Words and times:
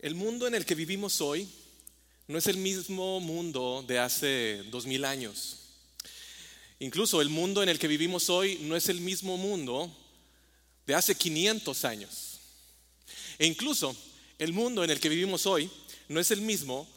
El 0.00 0.14
mundo 0.14 0.46
en 0.46 0.54
el 0.54 0.64
que 0.64 0.76
vivimos 0.76 1.20
hoy 1.20 1.48
no 2.28 2.38
es 2.38 2.46
el 2.46 2.56
mismo 2.56 3.18
mundo 3.18 3.84
de 3.88 3.98
hace 3.98 4.62
dos 4.70 4.86
mil 4.86 5.04
años. 5.04 5.56
Incluso 6.78 7.20
el 7.20 7.28
mundo 7.30 7.64
en 7.64 7.68
el 7.68 7.80
que 7.80 7.88
vivimos 7.88 8.30
hoy 8.30 8.58
no 8.62 8.76
es 8.76 8.88
el 8.88 9.00
mismo 9.00 9.36
mundo 9.36 9.92
de 10.86 10.94
hace 10.94 11.16
500 11.16 11.84
años. 11.84 12.38
E 13.40 13.46
incluso 13.46 13.96
el 14.38 14.52
mundo 14.52 14.84
en 14.84 14.90
el 14.90 15.00
que 15.00 15.08
vivimos 15.08 15.46
hoy 15.46 15.68
no 16.08 16.20
es 16.20 16.30
el 16.30 16.42
mismo 16.42 16.88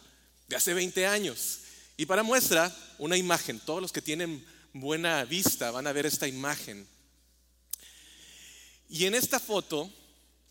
de 0.48 0.58
hace 0.58 0.76
20 0.76 1.08
años. 1.08 1.62
Y 1.98 2.06
para 2.06 2.22
muestra, 2.22 2.72
una 3.00 3.18
imagen. 3.18 3.60
Todos 3.60 3.82
los 3.82 3.92
que 3.92 4.04
tienen 4.04 4.46
buena 4.74 5.26
vista 5.26 5.72
van 5.72 5.88
a 5.88 5.92
ver 5.92 6.06
esta 6.06 6.28
imagen. 6.28 6.88
Y 8.90 9.06
en 9.06 9.16
esta 9.16 9.40
foto, 9.40 9.92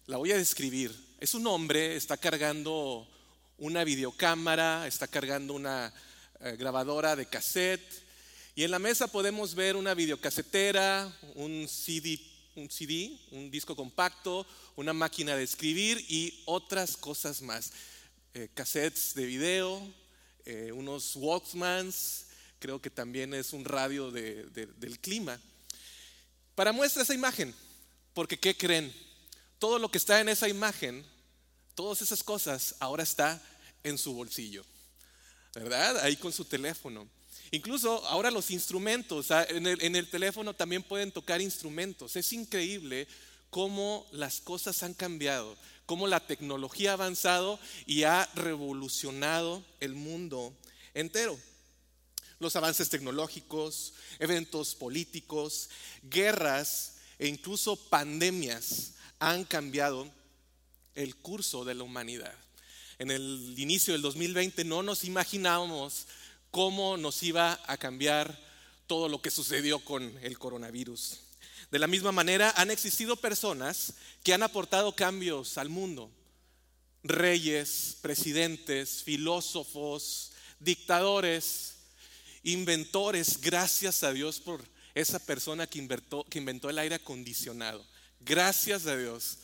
la 0.08 0.16
voy 0.16 0.32
a 0.32 0.36
describir, 0.36 1.09
es 1.20 1.34
un 1.34 1.46
hombre, 1.46 1.96
está 1.96 2.16
cargando 2.16 3.06
una 3.58 3.84
videocámara, 3.84 4.86
está 4.86 5.06
cargando 5.06 5.52
una 5.52 5.92
eh, 6.40 6.56
grabadora 6.58 7.14
de 7.14 7.26
cassette 7.26 8.02
y 8.54 8.64
en 8.64 8.70
la 8.70 8.78
mesa 8.78 9.06
podemos 9.06 9.54
ver 9.54 9.76
una 9.76 9.92
videocasetera, 9.92 11.14
un 11.34 11.68
CD, 11.68 12.18
un 12.56 12.70
CD, 12.70 13.18
un 13.32 13.50
disco 13.50 13.76
compacto, 13.76 14.46
una 14.76 14.94
máquina 14.94 15.36
de 15.36 15.42
escribir 15.42 16.02
y 16.08 16.42
otras 16.46 16.96
cosas 16.96 17.42
más. 17.42 17.70
Eh, 18.32 18.48
cassettes 18.54 19.12
de 19.14 19.26
video, 19.26 19.78
eh, 20.46 20.72
unos 20.72 21.16
Walkmans, 21.16 22.28
creo 22.58 22.80
que 22.80 22.88
también 22.88 23.34
es 23.34 23.52
un 23.52 23.66
radio 23.66 24.10
del 24.10 24.98
clima. 25.00 25.38
Para 26.54 26.72
muestra 26.72 27.02
esa 27.02 27.14
imagen, 27.14 27.54
porque 28.14 28.38
¿qué 28.38 28.56
creen? 28.56 29.09
Todo 29.60 29.78
lo 29.78 29.90
que 29.90 29.98
está 29.98 30.20
en 30.20 30.30
esa 30.30 30.48
imagen, 30.48 31.04
todas 31.74 32.02
esas 32.02 32.24
cosas, 32.24 32.74
ahora 32.80 33.04
está 33.04 33.40
en 33.84 33.98
su 33.98 34.14
bolsillo, 34.14 34.64
¿verdad? 35.54 35.98
Ahí 35.98 36.16
con 36.16 36.32
su 36.32 36.46
teléfono. 36.46 37.06
Incluso 37.52 38.04
ahora 38.06 38.30
los 38.30 38.50
instrumentos, 38.50 39.30
en 39.30 39.66
el, 39.66 39.82
en 39.82 39.96
el 39.96 40.08
teléfono 40.08 40.54
también 40.54 40.82
pueden 40.82 41.12
tocar 41.12 41.42
instrumentos. 41.42 42.16
Es 42.16 42.32
increíble 42.32 43.06
cómo 43.50 44.06
las 44.12 44.40
cosas 44.40 44.82
han 44.82 44.94
cambiado, 44.94 45.56
cómo 45.84 46.06
la 46.06 46.26
tecnología 46.26 46.92
ha 46.92 46.94
avanzado 46.94 47.60
y 47.84 48.04
ha 48.04 48.30
revolucionado 48.34 49.62
el 49.80 49.94
mundo 49.94 50.56
entero. 50.94 51.38
Los 52.38 52.56
avances 52.56 52.88
tecnológicos, 52.88 53.92
eventos 54.20 54.74
políticos, 54.74 55.68
guerras 56.02 56.94
e 57.18 57.28
incluso 57.28 57.76
pandemias 57.76 58.94
han 59.20 59.44
cambiado 59.44 60.10
el 60.94 61.14
curso 61.16 61.64
de 61.64 61.74
la 61.74 61.84
humanidad. 61.84 62.34
En 62.98 63.10
el 63.10 63.54
inicio 63.56 63.92
del 63.92 64.02
2020 64.02 64.64
no 64.64 64.82
nos 64.82 65.04
imaginábamos 65.04 66.06
cómo 66.50 66.96
nos 66.96 67.22
iba 67.22 67.60
a 67.66 67.76
cambiar 67.76 68.38
todo 68.86 69.08
lo 69.08 69.22
que 69.22 69.30
sucedió 69.30 69.78
con 69.78 70.02
el 70.22 70.38
coronavirus. 70.38 71.20
De 71.70 71.78
la 71.78 71.86
misma 71.86 72.10
manera, 72.10 72.52
han 72.56 72.70
existido 72.70 73.14
personas 73.14 73.94
que 74.24 74.34
han 74.34 74.42
aportado 74.42 74.96
cambios 74.96 75.56
al 75.58 75.68
mundo. 75.68 76.10
Reyes, 77.04 77.96
presidentes, 78.02 79.02
filósofos, 79.04 80.32
dictadores, 80.58 81.76
inventores, 82.42 83.40
gracias 83.40 84.02
a 84.02 84.12
Dios 84.12 84.40
por 84.40 84.64
esa 84.94 85.18
persona 85.18 85.66
que 85.66 85.78
inventó, 85.78 86.24
que 86.24 86.38
inventó 86.38 86.68
el 86.68 86.78
aire 86.78 86.96
acondicionado. 86.96 87.86
Gracias 88.20 88.86
a 88.86 88.96
Dios. 88.96 89.38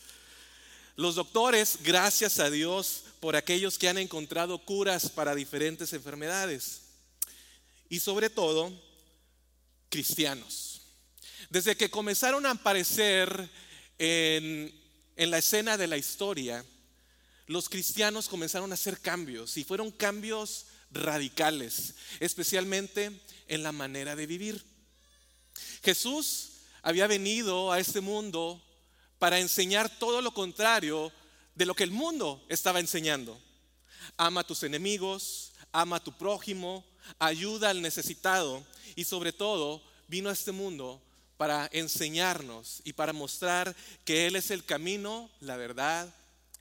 Los 0.96 1.14
doctores, 1.14 1.78
gracias 1.82 2.38
a 2.38 2.50
Dios 2.50 3.04
por 3.20 3.34
aquellos 3.34 3.78
que 3.78 3.88
han 3.88 3.98
encontrado 3.98 4.64
curas 4.64 5.10
para 5.10 5.34
diferentes 5.34 5.92
enfermedades. 5.94 6.82
Y 7.88 8.00
sobre 8.00 8.30
todo, 8.30 8.72
cristianos. 9.88 10.82
Desde 11.48 11.76
que 11.76 11.90
comenzaron 11.90 12.44
a 12.44 12.52
aparecer 12.52 13.50
en, 13.98 14.74
en 15.16 15.30
la 15.30 15.38
escena 15.38 15.76
de 15.76 15.86
la 15.86 15.96
historia, 15.96 16.64
los 17.46 17.68
cristianos 17.68 18.28
comenzaron 18.28 18.70
a 18.72 18.74
hacer 18.74 19.00
cambios 19.00 19.56
y 19.56 19.64
fueron 19.64 19.90
cambios 19.90 20.66
radicales, 20.90 21.94
especialmente 22.20 23.10
en 23.48 23.62
la 23.62 23.72
manera 23.72 24.16
de 24.16 24.26
vivir. 24.26 24.62
Jesús 25.82 26.50
había 26.82 27.06
venido 27.06 27.72
a 27.72 27.80
este 27.80 28.00
mundo 28.00 28.62
para 29.18 29.38
enseñar 29.38 29.88
todo 29.98 30.20
lo 30.20 30.32
contrario 30.32 31.12
de 31.54 31.66
lo 31.66 31.74
que 31.74 31.84
el 31.84 31.90
mundo 31.90 32.44
estaba 32.48 32.80
enseñando. 32.80 33.40
Ama 34.16 34.42
a 34.42 34.46
tus 34.46 34.62
enemigos, 34.62 35.52
ama 35.72 35.96
a 35.96 36.04
tu 36.04 36.12
prójimo, 36.12 36.84
ayuda 37.18 37.70
al 37.70 37.82
necesitado 37.82 38.64
y 38.94 39.04
sobre 39.04 39.32
todo 39.32 39.82
vino 40.08 40.28
a 40.28 40.32
este 40.32 40.52
mundo 40.52 41.02
para 41.36 41.68
enseñarnos 41.72 42.80
y 42.84 42.92
para 42.92 43.12
mostrar 43.12 43.74
que 44.04 44.26
Él 44.26 44.36
es 44.36 44.50
el 44.50 44.64
camino, 44.64 45.30
la 45.40 45.56
verdad 45.56 46.12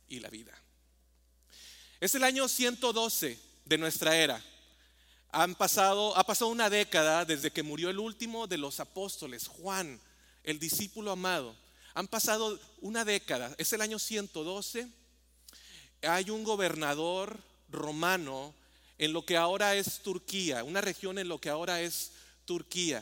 y 0.07 0.19
la 0.19 0.29
vida. 0.29 0.53
Es 1.99 2.15
el 2.15 2.23
año 2.23 2.47
112 2.47 3.39
de 3.65 3.77
nuestra 3.77 4.17
era. 4.17 4.43
Han 5.31 5.55
pasado, 5.55 6.15
ha 6.17 6.25
pasado 6.25 6.51
una 6.51 6.69
década 6.69 7.25
desde 7.25 7.51
que 7.51 7.63
murió 7.63 7.89
el 7.89 7.99
último 7.99 8.47
de 8.47 8.57
los 8.57 8.79
apóstoles, 8.79 9.47
Juan, 9.47 9.99
el 10.43 10.59
discípulo 10.59 11.11
amado. 11.11 11.55
Han 11.95 12.09
pasado 12.09 12.59
una 12.81 13.05
década, 13.05 13.55
es 13.57 13.71
el 13.71 13.79
año 13.79 13.99
112. 13.99 14.89
Hay 16.01 16.29
un 16.29 16.43
gobernador 16.43 17.41
romano 17.69 18.53
en 18.97 19.13
lo 19.13 19.25
que 19.25 19.37
ahora 19.37 19.75
es 19.75 19.99
Turquía, 19.99 20.65
una 20.65 20.81
región 20.81 21.17
en 21.19 21.29
lo 21.29 21.39
que 21.39 21.49
ahora 21.49 21.79
es 21.79 22.11
Turquía. 22.43 23.01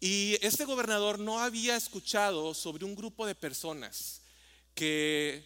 Y 0.00 0.38
este 0.40 0.64
gobernador 0.64 1.18
no 1.18 1.38
había 1.38 1.76
escuchado 1.76 2.54
sobre 2.54 2.86
un 2.86 2.94
grupo 2.94 3.26
de 3.26 3.34
personas 3.34 4.22
que 4.74 5.44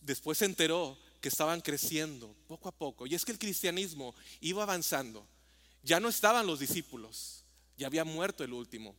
después 0.00 0.38
se 0.38 0.46
enteró 0.46 0.98
que 1.20 1.28
estaban 1.28 1.60
creciendo 1.60 2.34
poco 2.48 2.70
a 2.70 2.72
poco. 2.72 3.06
Y 3.06 3.14
es 3.14 3.22
que 3.22 3.32
el 3.32 3.38
cristianismo 3.38 4.14
iba 4.40 4.62
avanzando. 4.62 5.26
Ya 5.82 6.00
no 6.00 6.08
estaban 6.08 6.46
los 6.46 6.58
discípulos, 6.58 7.44
ya 7.76 7.86
había 7.86 8.04
muerto 8.04 8.44
el 8.44 8.54
último. 8.54 8.96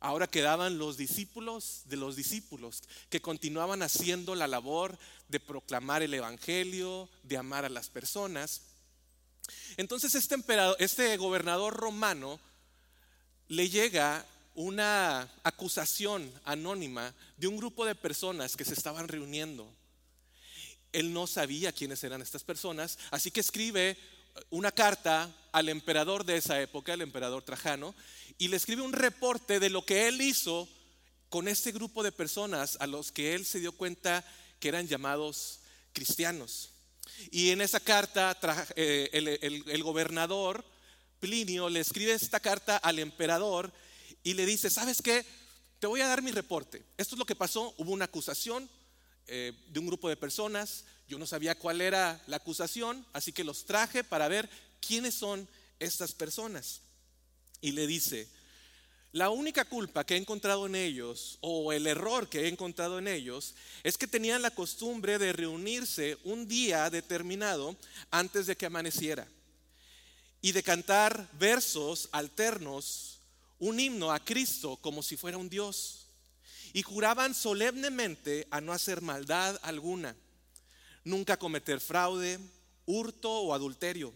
Ahora 0.00 0.26
quedaban 0.26 0.78
los 0.78 0.96
discípulos 0.96 1.82
de 1.86 1.96
los 1.96 2.14
discípulos 2.14 2.82
que 3.10 3.20
continuaban 3.20 3.82
haciendo 3.82 4.34
la 4.34 4.46
labor 4.46 4.98
de 5.28 5.40
proclamar 5.40 6.02
el 6.02 6.14
Evangelio, 6.14 7.08
de 7.24 7.36
amar 7.36 7.64
a 7.64 7.68
las 7.68 7.88
personas. 7.88 8.62
Entonces 9.76 10.14
este, 10.14 10.36
este 10.78 11.16
gobernador 11.16 11.74
romano 11.74 12.38
le 13.48 13.68
llega 13.68 14.24
una 14.54 15.30
acusación 15.42 16.32
anónima 16.44 17.14
de 17.36 17.46
un 17.46 17.56
grupo 17.56 17.84
de 17.84 17.94
personas 17.94 18.56
que 18.56 18.64
se 18.64 18.74
estaban 18.74 19.08
reuniendo. 19.08 19.68
Él 20.92 21.12
no 21.12 21.26
sabía 21.26 21.72
quiénes 21.72 22.02
eran 22.04 22.22
estas 22.22 22.44
personas, 22.44 22.98
así 23.10 23.30
que 23.30 23.40
escribe 23.40 23.96
una 24.50 24.72
carta 24.72 25.32
al 25.58 25.68
emperador 25.68 26.24
de 26.24 26.36
esa 26.36 26.60
época, 26.62 26.94
el 26.94 27.02
emperador 27.02 27.42
Trajano, 27.42 27.92
y 28.38 28.46
le 28.46 28.56
escribe 28.56 28.82
un 28.82 28.92
reporte 28.92 29.58
de 29.58 29.70
lo 29.70 29.84
que 29.84 30.06
él 30.06 30.20
hizo 30.20 30.68
con 31.30 31.48
este 31.48 31.72
grupo 31.72 32.04
de 32.04 32.12
personas 32.12 32.76
a 32.78 32.86
los 32.86 33.10
que 33.10 33.34
él 33.34 33.44
se 33.44 33.58
dio 33.58 33.72
cuenta 33.72 34.24
que 34.60 34.68
eran 34.68 34.86
llamados 34.86 35.58
cristianos. 35.92 36.70
Y 37.32 37.50
en 37.50 37.60
esa 37.60 37.80
carta 37.80 38.38
eh, 38.76 39.10
el, 39.12 39.82
gobernador 39.82 40.64
Plinio 41.18 41.68
le 41.68 41.80
escribe 41.80 42.12
esta 42.12 42.38
carta 42.38 42.76
al 42.76 43.00
emperador 43.00 43.72
y 44.22 44.34
le 44.34 44.46
dice, 44.46 44.70
¿sabes 44.70 45.02
qué? 45.02 45.26
Te 45.80 45.88
voy 45.88 46.02
a 46.02 46.06
dar 46.06 46.22
mi 46.22 46.30
reporte. 46.30 46.84
Esto 46.96 47.16
es 47.16 47.18
lo 47.18 47.26
que 47.26 47.34
pasó. 47.34 47.74
Hubo 47.78 47.90
una 47.90 48.04
acusación 48.04 48.70
eh, 49.26 49.52
de 49.70 49.80
un 49.80 49.88
grupo 49.88 50.08
de 50.08 50.16
personas. 50.16 50.84
Yo 51.08 51.18
no 51.18 51.26
sabía 51.26 51.58
cuál 51.58 51.80
era 51.80 52.22
la 52.28 52.36
acusación, 52.36 53.04
así 53.12 53.32
que 53.32 53.42
los 53.42 53.64
traje 53.64 54.04
para 54.04 54.28
ver 54.28 54.48
quiénes 54.80 55.14
son 55.14 55.48
estas 55.78 56.12
personas. 56.12 56.80
Y 57.60 57.72
le 57.72 57.86
dice, 57.86 58.28
la 59.12 59.30
única 59.30 59.64
culpa 59.64 60.04
que 60.04 60.14
he 60.14 60.18
encontrado 60.18 60.66
en 60.66 60.74
ellos, 60.74 61.38
o 61.40 61.72
el 61.72 61.86
error 61.86 62.28
que 62.28 62.40
he 62.40 62.48
encontrado 62.48 62.98
en 62.98 63.08
ellos, 63.08 63.54
es 63.82 63.96
que 63.98 64.06
tenían 64.06 64.42
la 64.42 64.50
costumbre 64.50 65.18
de 65.18 65.32
reunirse 65.32 66.18
un 66.24 66.46
día 66.46 66.88
determinado 66.90 67.76
antes 68.10 68.46
de 68.46 68.56
que 68.56 68.66
amaneciera 68.66 69.26
y 70.40 70.52
de 70.52 70.62
cantar 70.62 71.28
versos 71.38 72.08
alternos, 72.12 73.18
un 73.58 73.80
himno 73.80 74.12
a 74.12 74.24
Cristo 74.24 74.76
como 74.76 75.02
si 75.02 75.16
fuera 75.16 75.36
un 75.36 75.48
Dios. 75.48 76.06
Y 76.74 76.82
juraban 76.82 77.34
solemnemente 77.34 78.46
a 78.50 78.60
no 78.60 78.72
hacer 78.72 79.00
maldad 79.00 79.58
alguna 79.62 80.14
nunca 81.08 81.38
cometer 81.38 81.80
fraude, 81.80 82.38
hurto 82.86 83.30
o 83.30 83.54
adulterio, 83.54 84.12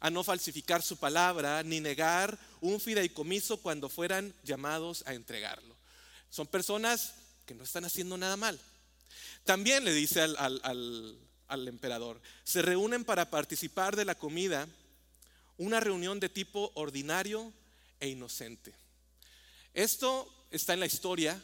a 0.00 0.10
no 0.10 0.24
falsificar 0.24 0.82
su 0.82 0.96
palabra, 0.96 1.62
ni 1.62 1.80
negar 1.80 2.38
un 2.60 2.80
fideicomiso 2.80 3.58
cuando 3.58 3.88
fueran 3.88 4.34
llamados 4.44 5.02
a 5.06 5.14
entregarlo. 5.14 5.76
Son 6.30 6.46
personas 6.46 7.14
que 7.46 7.54
no 7.54 7.64
están 7.64 7.84
haciendo 7.84 8.16
nada 8.16 8.36
mal. 8.36 8.58
También 9.44 9.84
le 9.84 9.92
dice 9.92 10.20
al, 10.20 10.36
al 11.48 11.68
emperador. 11.68 12.20
Se 12.44 12.62
reúnen 12.62 13.04
para 13.04 13.30
participar 13.30 13.96
de 13.96 14.04
la 14.04 14.14
comida, 14.14 14.68
una 15.56 15.80
reunión 15.80 16.20
de 16.20 16.28
tipo 16.28 16.70
ordinario 16.74 17.52
e 18.00 18.08
inocente. 18.08 18.74
Esto 19.74 20.32
está 20.50 20.74
en 20.74 20.80
la 20.80 20.86
historia, 20.86 21.42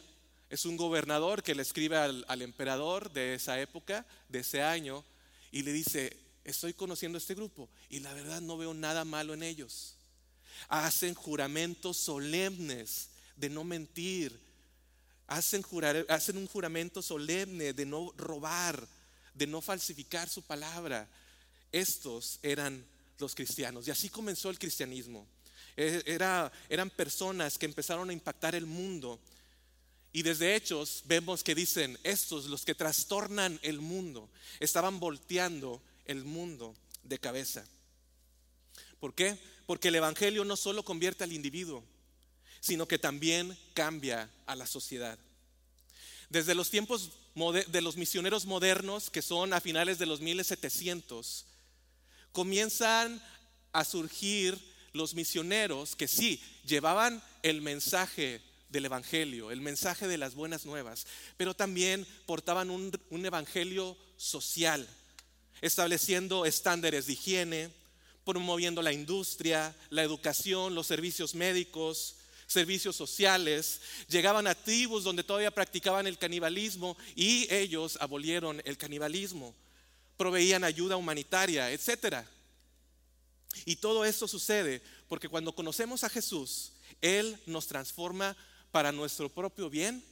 es 0.49 0.65
un 0.65 0.77
gobernador 0.77 1.43
que 1.43 1.55
le 1.55 1.61
escribe 1.63 1.97
al, 1.97 2.23
al, 2.27 2.41
emperador 2.41 3.11
de 3.11 3.33
esa 3.33 3.59
época, 3.59 4.05
de 4.29 4.39
ese 4.39 4.61
año, 4.61 5.03
y 5.51 5.63
le 5.63 5.73
dice, 5.73 6.17
estoy 6.45 6.73
conociendo 6.73 7.17
este 7.17 7.35
grupo 7.35 7.67
y 7.89 7.99
la 7.99 8.13
verdad 8.13 8.39
no 8.39 8.57
veo 8.57 8.73
nada 8.73 9.03
malo 9.03 9.33
en 9.33 9.43
ellos. 9.43 9.95
Hacen 10.69 11.13
juramentos 11.13 11.97
solemnes 11.97 13.09
de 13.35 13.49
no 13.49 13.63
mentir, 13.63 14.39
hacen, 15.27 15.61
jurar, 15.61 16.05
hacen 16.07 16.37
un 16.37 16.47
juramento 16.47 17.01
solemne 17.01 17.73
de 17.73 17.85
no 17.85 18.13
robar, 18.15 18.87
de 19.33 19.47
no 19.47 19.59
falsificar 19.59 20.29
su 20.29 20.43
palabra. 20.43 21.09
Estos 21.71 22.39
eran 22.41 22.85
los 23.19 23.35
cristianos 23.35 23.87
y 23.87 23.91
así 23.91 24.09
comenzó 24.09 24.49
el 24.49 24.59
cristianismo. 24.59 25.27
E, 25.75 26.03
era, 26.05 26.51
eran 26.69 26.89
personas 26.89 27.57
que 27.57 27.65
empezaron 27.65 28.09
a 28.09 28.13
impactar 28.13 28.55
el 28.55 28.65
mundo. 28.65 29.19
Y 30.13 30.21
desde 30.21 30.55
Hechos 30.55 31.03
vemos 31.05 31.43
que 31.43 31.55
dicen, 31.55 31.99
estos, 32.03 32.45
los 32.45 32.63
que 32.63 32.75
trastornan 32.75 33.59
el 33.63 33.81
mundo, 33.81 34.29
estaban 34.61 34.97
volteando 34.97 35.81
el 36.05 36.23
mundo 36.23 36.75
de 37.03 37.19
cabeza. 37.19 37.65
¿Por 38.99 39.13
qué? 39.13 39.37
Porque 39.65 39.89
el 39.89 39.95
Evangelio 39.95 40.45
no 40.45 40.55
solo 40.55 40.83
convierte 40.83 41.23
al 41.23 41.33
individuo, 41.33 41.83
sino 42.59 42.87
que 42.87 42.97
también 42.97 43.57
cambia 43.73 44.29
a 44.45 44.55
la 44.55 44.65
sociedad. 44.65 45.19
Desde 46.29 46.55
los 46.55 46.69
tiempos 46.69 47.11
de 47.67 47.81
los 47.81 47.97
misioneros 47.97 48.45
modernos, 48.45 49.09
que 49.09 49.21
son 49.21 49.53
a 49.53 49.61
finales 49.61 49.99
de 49.99 50.05
los 50.05 50.21
1700, 50.21 51.45
comienzan 52.31 53.21
a 53.71 53.83
surgir 53.83 54.57
los 54.93 55.13
misioneros 55.13 55.95
que 55.95 56.07
sí 56.07 56.41
llevaban 56.65 57.21
el 57.43 57.61
mensaje 57.61 58.41
del 58.69 58.85
Evangelio, 58.85 59.51
el 59.51 59.61
mensaje 59.61 60.07
de 60.07 60.17
las 60.17 60.33
buenas 60.33 60.65
nuevas, 60.65 61.05
pero 61.37 61.53
también 61.53 62.07
portaban 62.25 62.69
un, 62.69 62.91
un 63.09 63.25
evangelio 63.25 63.97
social, 64.17 64.87
estableciendo 65.61 66.45
estándares 66.45 67.07
de 67.07 67.13
higiene, 67.13 67.69
promoviendo 68.23 68.81
la 68.81 68.91
industria, 68.91 69.75
la 69.89 70.03
educación, 70.03 70.75
los 70.75 70.87
servicios 70.87 71.35
médicos, 71.35 72.15
servicios 72.47 72.95
sociales, 72.95 73.81
llegaban 74.07 74.47
a 74.47 74.55
tribus 74.55 75.03
donde 75.03 75.23
todavía 75.23 75.51
practicaban 75.51 76.07
el 76.07 76.17
canibalismo 76.17 76.97
y 77.15 77.51
ellos 77.53 77.97
abolieron 78.01 78.61
el 78.65 78.77
canibalismo, 78.77 79.53
proveían 80.17 80.63
ayuda 80.63 80.97
humanitaria, 80.97 81.71
etc. 81.71 82.25
Y 83.65 83.77
todo 83.77 84.05
esto 84.05 84.27
sucede 84.27 84.81
porque 85.07 85.29
cuando 85.29 85.53
conocemos 85.53 86.03
a 86.03 86.09
Jesús, 86.09 86.71
Él 87.01 87.37
nos 87.45 87.67
transforma 87.67 88.35
para 88.71 88.91
nuestro 88.91 89.29
propio 89.29 89.69
bien, 89.69 90.03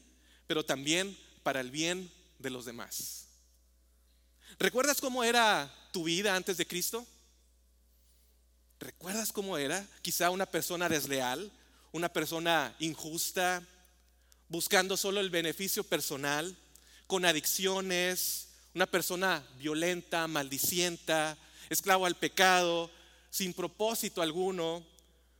pero 0.47 0.63
también 0.63 1.17
para 1.41 1.59
el 1.59 1.71
bien 1.71 2.09
de 2.39 2.49
los 2.49 2.65
demás. 2.65 3.27
¿Recuerdas 4.63 5.01
cómo 5.01 5.25
era 5.25 5.69
tu 5.91 6.05
vida 6.05 6.37
antes 6.37 6.55
de 6.55 6.65
Cristo? 6.65 7.05
¿Recuerdas 8.79 9.33
cómo 9.33 9.57
era? 9.57 9.85
Quizá 10.01 10.29
una 10.29 10.45
persona 10.45 10.87
desleal, 10.87 11.51
una 11.91 12.07
persona 12.07 12.73
injusta, 12.79 13.61
buscando 14.47 14.95
solo 14.95 15.19
el 15.19 15.29
beneficio 15.29 15.83
personal, 15.83 16.55
con 17.07 17.25
adicciones, 17.25 18.51
una 18.73 18.85
persona 18.85 19.45
violenta, 19.59 20.29
maldicienta, 20.29 21.37
esclavo 21.69 22.05
al 22.05 22.15
pecado, 22.15 22.89
sin 23.31 23.53
propósito 23.53 24.21
alguno, 24.21 24.87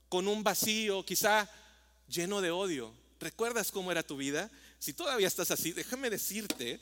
con 0.10 0.28
un 0.28 0.44
vacío, 0.44 1.06
quizá 1.06 1.50
lleno 2.10 2.42
de 2.42 2.52
odio. 2.52 2.94
¿Recuerdas 3.22 3.72
cómo 3.72 3.90
era 3.90 4.04
tu 4.04 4.18
vida? 4.18 4.52
Si 4.80 4.92
todavía 4.92 5.30
estás 5.30 5.50
así, 5.50 5.72
déjame 5.72 6.10
decirte 6.10 6.78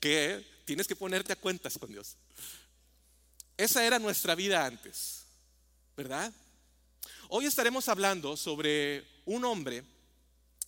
que 0.00 0.57
tienes 0.68 0.86
que 0.86 0.94
ponerte 0.94 1.32
a 1.32 1.36
cuentas 1.36 1.78
con 1.78 1.90
Dios. 1.90 2.14
Esa 3.56 3.86
era 3.86 3.98
nuestra 3.98 4.34
vida 4.34 4.66
antes, 4.66 5.22
¿verdad? 5.96 6.30
Hoy 7.30 7.46
estaremos 7.46 7.88
hablando 7.88 8.36
sobre 8.36 9.02
un 9.24 9.46
hombre, 9.46 9.82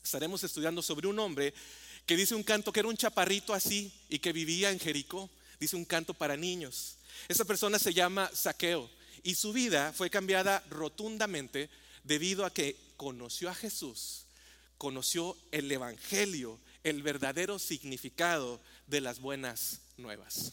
estaremos 0.03 0.43
estudiando 0.43 0.81
sobre 0.81 1.07
un 1.07 1.19
hombre 1.19 1.53
que 2.07 2.17
dice 2.17 2.35
un 2.35 2.43
canto 2.43 2.73
que 2.73 2.81
era 2.81 2.89
un 2.89 2.97
chaparrito 2.97 3.53
así 3.53 3.93
y 4.09 4.21
que 4.21 4.33
vivía 4.33 4.71
en 4.71 4.81
Jericó. 4.81 5.29
Dice 5.61 5.77
un 5.77 5.85
canto 5.85 6.15
para 6.15 6.35
niños. 6.35 6.97
Esa 7.29 7.45
persona 7.45 7.79
se 7.79 7.93
llama 7.93 8.31
Saqueo 8.33 8.89
y 9.23 9.35
su 9.35 9.53
vida 9.53 9.93
fue 9.93 10.09
cambiada 10.09 10.65
rotundamente 10.71 11.69
debido 12.05 12.47
a 12.47 12.55
que 12.55 12.75
conoció 12.97 13.51
a 13.51 13.55
Jesús, 13.55 14.25
conoció 14.79 15.37
el 15.53 15.71
Evangelio, 15.71 16.59
el 16.85 17.03
verdadero 17.03 17.59
significado 17.59 18.63
de 18.87 19.03
las 19.03 19.21
buenas 19.21 19.83
nuevas. 20.01 20.53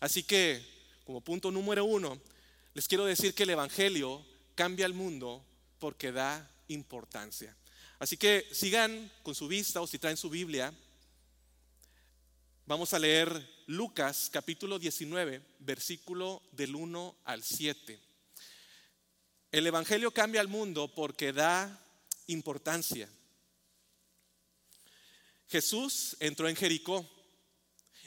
Así 0.00 0.22
que, 0.22 0.64
como 1.04 1.20
punto 1.20 1.50
número 1.50 1.84
uno, 1.84 2.20
les 2.74 2.88
quiero 2.88 3.04
decir 3.04 3.34
que 3.34 3.42
el 3.42 3.50
Evangelio 3.50 4.24
cambia 4.54 4.86
el 4.86 4.94
mundo 4.94 5.44
porque 5.78 6.12
da 6.12 6.50
importancia. 6.68 7.56
Así 7.98 8.16
que 8.16 8.48
sigan 8.52 9.10
con 9.22 9.34
su 9.34 9.48
vista 9.48 9.80
o 9.80 9.86
si 9.86 9.98
traen 9.98 10.16
su 10.16 10.30
Biblia. 10.30 10.72
Vamos 12.66 12.94
a 12.94 12.98
leer 12.98 13.48
Lucas 13.66 14.28
capítulo 14.32 14.78
19, 14.78 15.42
versículo 15.60 16.42
del 16.52 16.74
1 16.74 17.16
al 17.24 17.42
7. 17.42 18.00
El 19.52 19.66
Evangelio 19.66 20.10
cambia 20.10 20.40
el 20.40 20.48
mundo 20.48 20.94
porque 20.94 21.32
da 21.32 21.78
importancia. 22.26 23.08
Jesús 25.48 26.16
entró 26.20 26.48
en 26.48 26.56
Jericó 26.56 27.06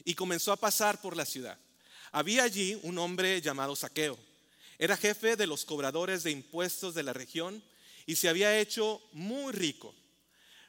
y 0.05 0.15
comenzó 0.15 0.53
a 0.53 0.57
pasar 0.57 1.01
por 1.01 1.17
la 1.17 1.25
ciudad. 1.25 1.57
Había 2.11 2.43
allí 2.43 2.79
un 2.83 2.97
hombre 2.97 3.41
llamado 3.41 3.75
Saqueo 3.75 4.17
era 4.77 4.97
jefe 4.97 5.35
de 5.35 5.47
los 5.47 5.63
cobradores 5.63 6.23
de 6.23 6.31
impuestos 6.31 6.93
de 6.93 7.03
la 7.03 7.13
región 7.13 7.63
y 8.05 8.15
se 8.15 8.29
había 8.29 8.59
hecho 8.59 9.01
muy 9.13 9.53
rico. 9.53 9.95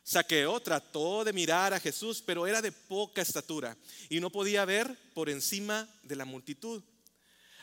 Saqueo 0.05 0.61
trató 0.61 1.25
de 1.25 1.33
mirar 1.33 1.75
a 1.75 1.81
Jesús, 1.81 2.23
pero 2.25 2.47
era 2.47 2.63
de 2.63 2.71
poca 2.71 3.23
estatura 3.23 3.77
y 4.09 4.21
no 4.21 4.31
podía 4.31 4.65
ver 4.65 4.97
por 5.15 5.29
encima 5.29 5.89
de 6.05 6.15
la 6.15 6.25
multitud. 6.25 6.83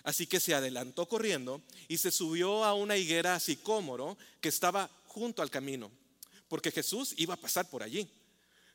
Así 0.03 0.27
que 0.27 0.41
se 0.41 0.53
adelantó 0.53 1.07
corriendo 1.07 1.61
y 1.87 1.97
se 1.97 2.11
subió 2.11 2.65
a 2.65 2.73
una 2.73 2.97
higuera 2.97 3.39
sicómoro 3.39 4.17
que 4.41 4.49
estaba 4.49 4.89
junto 5.07 5.41
al 5.41 5.49
camino, 5.49 5.89
porque 6.49 6.71
Jesús 6.71 7.13
iba 7.15 7.35
a 7.35 7.37
pasar 7.37 7.69
por 7.69 7.83
allí. 7.83 8.09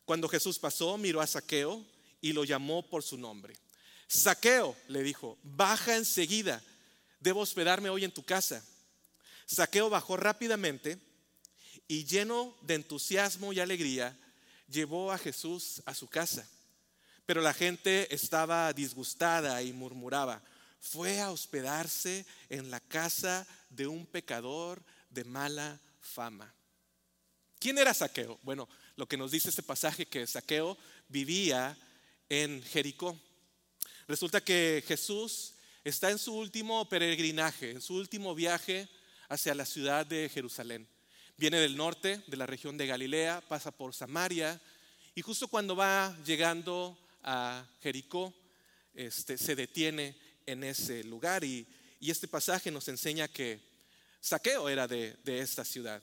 Cuando 0.06 0.26
Jesús 0.26 0.58
pasó, 0.58 0.96
miró 0.96 1.20
a 1.20 1.26
Saqueo 1.26 1.84
y 2.20 2.32
lo 2.32 2.44
llamó 2.44 2.82
por 2.82 3.02
su 3.02 3.18
nombre. 3.18 3.54
Saqueo, 4.06 4.76
le 4.88 5.02
dijo, 5.02 5.38
baja 5.42 5.96
enseguida 5.96 6.62
debo 7.20 7.40
hospedarme 7.40 7.90
hoy 7.90 8.04
en 8.04 8.12
tu 8.12 8.22
casa. 8.22 8.64
Saqueo 9.46 9.90
bajó 9.90 10.16
rápidamente 10.16 10.98
y 11.86 12.04
lleno 12.04 12.54
de 12.62 12.74
entusiasmo 12.74 13.52
y 13.52 13.60
alegría, 13.60 14.16
llevó 14.68 15.10
a 15.10 15.18
Jesús 15.18 15.82
a 15.86 15.94
su 15.94 16.06
casa. 16.06 16.46
Pero 17.26 17.40
la 17.40 17.54
gente 17.54 18.14
estaba 18.14 18.72
disgustada 18.72 19.62
y 19.62 19.72
murmuraba, 19.72 20.42
fue 20.80 21.20
a 21.20 21.30
hospedarse 21.30 22.24
en 22.48 22.70
la 22.70 22.80
casa 22.80 23.46
de 23.70 23.86
un 23.86 24.06
pecador 24.06 24.82
de 25.10 25.24
mala 25.24 25.80
fama. 26.00 26.52
¿Quién 27.58 27.78
era 27.78 27.92
Saqueo? 27.92 28.38
Bueno, 28.42 28.68
lo 28.96 29.06
que 29.06 29.16
nos 29.16 29.30
dice 29.30 29.48
este 29.48 29.62
pasaje 29.62 30.06
que 30.06 30.26
Saqueo 30.26 30.78
vivía 31.08 31.76
en 32.28 32.62
Jericó. 32.62 33.18
Resulta 34.06 34.40
que 34.40 34.82
Jesús 34.86 35.54
está 35.84 36.10
en 36.10 36.18
su 36.18 36.34
último 36.34 36.88
peregrinaje, 36.88 37.70
en 37.70 37.80
su 37.80 37.94
último 37.94 38.34
viaje 38.34 38.88
hacia 39.28 39.54
la 39.54 39.64
ciudad 39.64 40.06
de 40.06 40.28
Jerusalén. 40.28 40.88
Viene 41.36 41.58
del 41.58 41.76
norte, 41.76 42.22
de 42.26 42.36
la 42.36 42.46
región 42.46 42.76
de 42.76 42.86
Galilea, 42.86 43.42
pasa 43.48 43.70
por 43.70 43.94
Samaria 43.94 44.60
y 45.14 45.22
justo 45.22 45.48
cuando 45.48 45.76
va 45.76 46.16
llegando 46.24 46.96
a 47.22 47.66
Jericó, 47.82 48.34
este, 48.94 49.36
se 49.36 49.54
detiene 49.54 50.16
en 50.46 50.64
ese 50.64 51.04
lugar 51.04 51.44
y, 51.44 51.66
este 52.00 52.28
pasaje 52.28 52.70
nos 52.70 52.86
enseña 52.86 53.26
que 53.26 53.60
Saqueo 54.20 54.68
era 54.68 54.86
de, 54.86 55.16
de 55.24 55.40
esta 55.40 55.64
ciudad. 55.64 56.00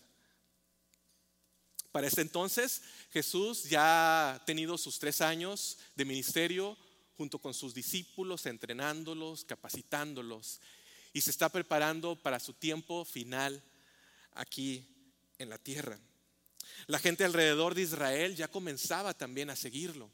Para 1.96 2.08
ese 2.08 2.20
entonces 2.20 2.82
Jesús 3.14 3.70
ya 3.70 4.34
ha 4.34 4.44
tenido 4.44 4.78
sus 4.78 5.00
tres 5.00 5.22
años 5.22 5.78
de 5.96 6.04
ministerio, 6.04 6.78
junto 7.16 7.40
con 7.40 7.54
sus 7.54 7.74
discípulos, 7.74 8.46
entrenándolos, 8.48 9.46
capacitándolos, 9.46 10.60
y 11.14 11.22
se 11.22 11.30
está 11.30 11.48
preparando 11.48 12.18
para 12.18 12.42
su 12.42 12.52
tiempo 12.52 13.06
final 13.06 13.64
aquí 14.34 14.86
en 15.38 15.50
la 15.50 15.58
tierra. 15.58 15.98
La 16.88 17.00
gente 17.00 17.24
alrededor 17.24 17.75
de 17.75 17.84
Israel 17.84 18.36
ya 18.36 18.50
comenzaba 18.50 19.14
también 19.14 19.50
a 19.50 19.56
seguirlo. 19.56 20.12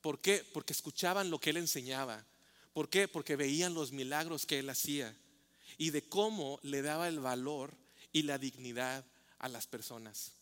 ¿Por 0.00 0.22
qué? 0.22 0.42
Porque 0.54 0.72
escuchaban 0.72 1.28
lo 1.28 1.38
que 1.38 1.50
él 1.50 1.58
enseñaba, 1.58 2.24
¿Por 2.72 2.88
qué? 2.88 3.08
Porque 3.08 3.36
veían 3.36 3.74
los 3.74 3.92
milagros 3.92 4.46
que 4.46 4.60
él 4.60 4.70
hacía 4.70 5.14
y 5.76 5.90
de 5.90 6.08
cómo 6.08 6.60
le 6.62 6.80
daba 6.80 7.08
el 7.08 7.20
valor 7.20 7.76
y 8.10 8.22
la 8.22 8.38
dignidad 8.38 9.04
a 9.44 9.48
las 9.50 9.66
personas. 9.66 10.32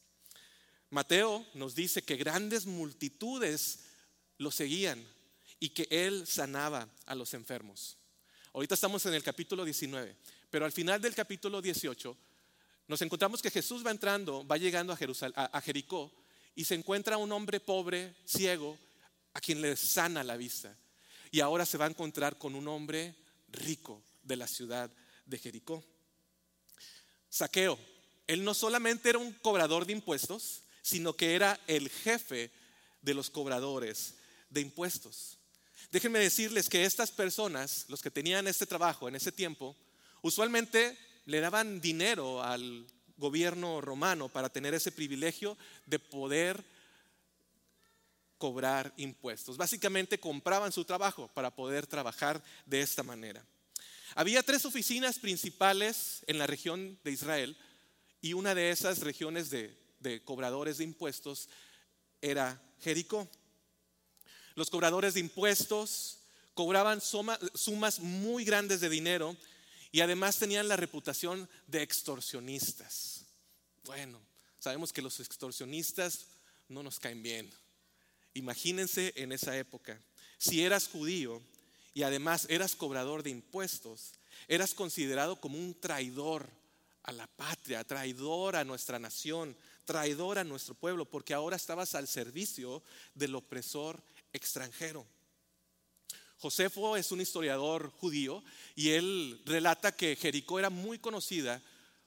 Mateo 0.91 1.45
nos 1.55 1.75
dice 1.75 2.03
que 2.03 2.15
grandes 2.15 2.67
multitudes 2.67 3.81
lo 4.39 4.53
seguían 4.53 5.05
y 5.59 5.71
que 5.71 5.89
él 5.91 6.25
sanaba 6.25 6.89
a 7.07 7.17
los 7.17 7.35
enfermos. 7.35 7.99
Ahorita 8.53 8.77
estamos 8.77 9.05
en 9.07 9.15
el 9.15 9.25
capítulo 9.25 9.65
19, 9.65 10.17
pero 10.51 10.65
al 10.65 10.71
final 10.71 11.01
del 11.01 11.17
capítulo 11.17 11.61
18 11.61 12.17
nos 12.87 13.03
encontramos 13.03 13.43
que 13.43 13.51
Jesús 13.51 13.85
va 13.85 13.91
entrando, 13.91 14.47
va 14.47 14.57
llegando 14.57 14.93
a, 14.93 14.97
a 15.47 15.61
Jericó 15.61 16.13
y 16.55 16.65
se 16.65 16.77
encuentra 16.77 17.17
un 17.17 17.33
hombre 17.33 17.59
pobre, 17.59 18.15
ciego, 18.25 18.79
a 19.35 19.41
quien 19.41 19.61
le 19.61 19.75
sana 19.75 20.23
la 20.23 20.37
vista. 20.37 20.77
Y 21.33 21.41
ahora 21.41 21.67
se 21.67 21.77
va 21.77 21.87
a 21.87 21.91
encontrar 21.91 22.39
con 22.39 22.55
un 22.55 22.69
hombre 22.69 23.17
rico 23.49 24.01
de 24.23 24.37
la 24.37 24.47
ciudad 24.47 24.93
de 25.27 25.39
Jericó. 25.39 25.83
Saqueo, 27.29 27.77
él 28.27 28.45
no 28.45 28.55
solamente 28.55 29.09
era 29.09 29.19
un 29.19 29.33
cobrador 29.33 29.87
de 29.87 29.93
impuestos, 29.93 30.63
sino 30.83 31.15
que 31.15 31.35
era 31.35 31.59
el 31.67 31.89
jefe 31.89 32.51
de 33.01 33.15
los 33.15 33.31
cobradores 33.31 34.15
de 34.51 34.61
impuestos. 34.61 35.39
Déjenme 35.91 36.19
decirles 36.19 36.69
que 36.69 36.85
estas 36.85 37.11
personas, 37.11 37.87
los 37.89 38.01
que 38.01 38.11
tenían 38.11 38.47
este 38.47 38.67
trabajo 38.67 39.09
en 39.09 39.15
ese 39.15 39.33
tiempo, 39.33 39.77
usualmente 40.23 40.97
le 41.27 41.41
daban 41.41 41.81
dinero 41.81 42.43
al 42.43 42.87
gobierno 43.17 43.81
romano 43.81 44.29
para 44.29 44.49
tener 44.49 44.75
ese 44.75 44.93
privilegio 44.93 45.57
de 45.87 45.99
poder 45.99 46.65
cobrar 48.39 48.93
impuestos. 48.97 49.57
Básicamente 49.57 50.19
compraban 50.19 50.73
su 50.73 50.85
trabajo 50.85 51.31
para 51.35 51.55
poder 51.55 51.87
trabajar 51.87 52.43
de 52.67 52.81
esta 52.81 53.03
manera. 53.03 53.45
Había 54.15 54.43
tres 54.43 54.65
oficinas 54.65 55.19
principales 55.19 56.23
en 56.27 56.39
la 56.39 56.47
región 56.47 56.99
de 57.05 57.13
Israel 57.13 57.57
y 58.23 58.33
una 58.35 58.55
de 58.55 58.71
esas 58.71 59.01
regiones 59.01 59.51
de, 59.51 59.77
cobradores 60.25 60.79
de 60.79 60.85
impuestos 60.85 61.49
era 62.23 62.63
Jericó. 62.81 63.29
Los 64.55 64.71
cobradores 64.71 65.15
de 65.15 65.21
impuestos 65.21 66.21
cobraban 66.55 67.01
sumas 67.01 67.99
muy 67.99 68.45
grandes 68.45 68.81
de 68.81 68.89
dinero 68.89 69.37
y 69.91 70.01
además 70.01 70.39
tenían 70.39 70.69
la 70.69 70.77
reputación 70.77 71.49
de 71.67 71.83
extorsionistas. 71.83 73.27
Bueno, 73.85 74.21
sabemos 74.61 74.93
que 74.93 75.03
los 75.03 75.19
extorsionistas 75.19 76.27
no 76.69 76.83
nos 76.83 77.01
caen 77.01 77.23
bien. 77.23 77.51
Imagínense 78.35 79.13
en 79.17 79.33
esa 79.33 79.59
época, 79.59 80.01
si 80.39 80.63
eras 80.63 80.89
judío 80.89 81.43
y 81.93 82.05
además 82.05 82.47
eras 82.49 82.77
cobrador 82.77 83.23
de 83.23 83.31
impuestos, 83.31 84.13
eras 84.47 84.75
considerado 84.75 85.41
como 85.41 85.59
un 85.59 85.79
traidor 85.79 86.49
a 87.05 87.13
la 87.13 87.27
patria, 87.27 87.85
traidor 87.85 88.57
a 88.57 88.65
nuestra 88.65 88.99
nación, 88.99 89.57
traidor 89.85 90.39
a 90.39 90.45
nuestro 90.45 90.75
pueblo, 90.75 91.05
porque 91.05 91.35
ahora 91.35 91.57
estabas 91.57 91.95
al 91.95 92.07
servicio 92.07 92.83
del 93.15 93.35
opresor 93.35 94.03
extranjero. 94.33 95.07
Josefo 96.39 96.97
es 96.97 97.13
un 97.13 97.21
historiador 97.21 97.91
judío 97.91 98.43
y 98.75 98.91
él 98.91 99.41
relata 99.45 99.93
que 99.93 100.17
Jericó 100.17 100.59
era 100.59 100.71
muy 100.71 100.99
conocida 100.99 101.63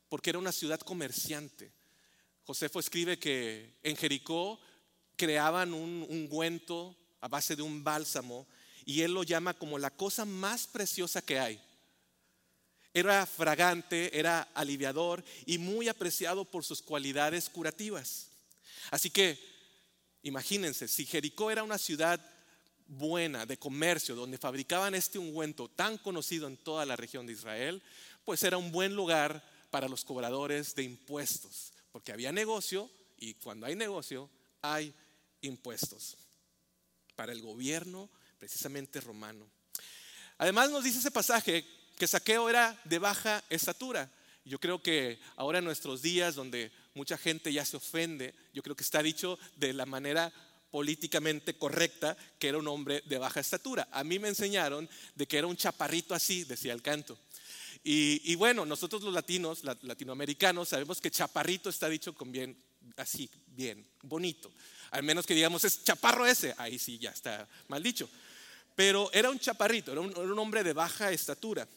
porque 0.09 0.29
era 0.29 0.39
una 0.39 0.51
ciudad 0.51 0.79
comerciante. 0.81 1.71
Josefo 2.45 2.79
escribe 2.79 3.17
que 3.17 3.79
en 3.81 3.95
Jericó 3.95 4.59
creaban 5.15 5.73
un 5.73 6.05
ungüento 6.09 6.95
a 7.21 7.27
base 7.27 7.55
de 7.55 7.61
un 7.61 7.83
bálsamo 7.83 8.45
y 8.85 9.01
él 9.01 9.13
lo 9.13 9.23
llama 9.23 9.53
como 9.53 9.79
la 9.79 9.89
cosa 9.89 10.25
más 10.25 10.67
preciosa 10.67 11.21
que 11.21 11.39
hay. 11.39 11.61
Era 12.95 13.25
fragante, 13.25 14.17
era 14.17 14.47
aliviador 14.53 15.21
y 15.45 15.57
muy 15.57 15.89
apreciado 15.89 16.45
por 16.45 16.63
sus 16.63 16.81
cualidades 16.81 17.49
curativas. 17.49 18.29
Así 18.89 19.09
que 19.09 19.37
imagínense, 20.23 20.87
si 20.87 21.05
Jericó 21.05 21.51
era 21.51 21.61
una 21.61 21.77
ciudad 21.77 22.21
buena 22.87 23.45
de 23.45 23.57
comercio 23.57 24.15
donde 24.15 24.37
fabricaban 24.37 24.95
este 24.95 25.19
ungüento 25.19 25.67
tan 25.67 25.97
conocido 25.97 26.47
en 26.47 26.55
toda 26.55 26.85
la 26.85 26.95
región 26.95 27.27
de 27.27 27.33
Israel, 27.33 27.83
pues 28.23 28.43
era 28.43 28.57
un 28.57 28.71
buen 28.71 28.95
lugar 28.95 29.43
para 29.71 29.89
los 29.89 30.05
cobradores 30.05 30.73
de 30.73 30.83
impuestos, 30.83 31.73
porque 31.91 32.13
había 32.13 32.31
negocio 32.31 32.89
y 33.17 33.33
cuando 33.33 33.65
hay 33.65 33.75
negocio 33.75 34.29
hay 34.61 34.93
impuestos 35.41 36.15
para 37.17 37.33
el 37.33 37.41
gobierno 37.41 38.09
precisamente 38.39 39.01
romano. 39.01 39.45
Además 40.37 40.69
nos 40.69 40.85
dice 40.85 40.99
ese 40.99 41.11
pasaje 41.11 41.65
que 41.97 42.07
Saqueo 42.07 42.49
era 42.49 42.79
de 42.83 42.99
baja 42.99 43.43
estatura. 43.49 44.09
Yo 44.45 44.59
creo 44.59 44.81
que 44.81 45.19
ahora 45.37 45.59
en 45.59 45.65
nuestros 45.65 46.01
días 46.01 46.35
donde 46.35 46.71
mucha 46.93 47.17
gente 47.17 47.51
ya 47.51 47.65
se 47.65 47.77
ofende, 47.77 48.35
yo 48.53 48.61
creo 48.61 48.75
que 48.75 48.83
está 48.83 49.01
dicho 49.01 49.39
de 49.55 49.73
la 49.73 49.85
manera 49.85 50.31
políticamente 50.69 51.57
correcta 51.57 52.15
que 52.37 52.49
era 52.49 52.57
un 52.57 52.67
hombre 52.67 53.01
de 53.05 53.17
baja 53.17 53.39
estatura. 53.39 53.87
A 53.91 54.03
mí 54.03 54.19
me 54.19 54.27
enseñaron 54.27 54.89
de 55.15 55.25
que 55.25 55.37
era 55.37 55.47
un 55.47 55.55
chaparrito 55.55 56.13
así, 56.13 56.43
decía 56.43 56.73
el 56.73 56.81
canto. 56.81 57.17
Y, 57.87 58.33
bueno, 58.35 58.65
nosotros 58.65 59.03
los 59.03 59.13
latinos, 59.13 59.63
latinoamericanos, 59.63 60.69
sabemos 60.69 60.99
que 60.99 61.11
chaparrito 61.11 61.69
está 61.69 61.87
dicho 61.87 62.15
con 62.15 62.31
bien, 62.31 62.57
así, 62.97 63.29
bien, 63.47 63.85
bonito. 64.01 64.51
Al 64.91 65.03
menos 65.03 65.25
que 65.25 65.35
digamos 65.35 65.63
es 65.63 65.83
chaparro 65.83 66.25
ese, 66.25 66.55
ahí 66.57 66.79
sí 66.79 66.97
ya 66.97 67.11
está 67.11 67.47
mal 67.67 67.83
dicho. 67.83 68.09
Pero 68.75 69.09
era 69.13 69.29
un 69.29 69.39
chaparrito, 69.39 69.91
era 69.91 70.01
un 70.01 70.39
hombre 70.39 70.63
de 70.63 70.73
baja 70.73 71.11
estatura. 71.11 71.67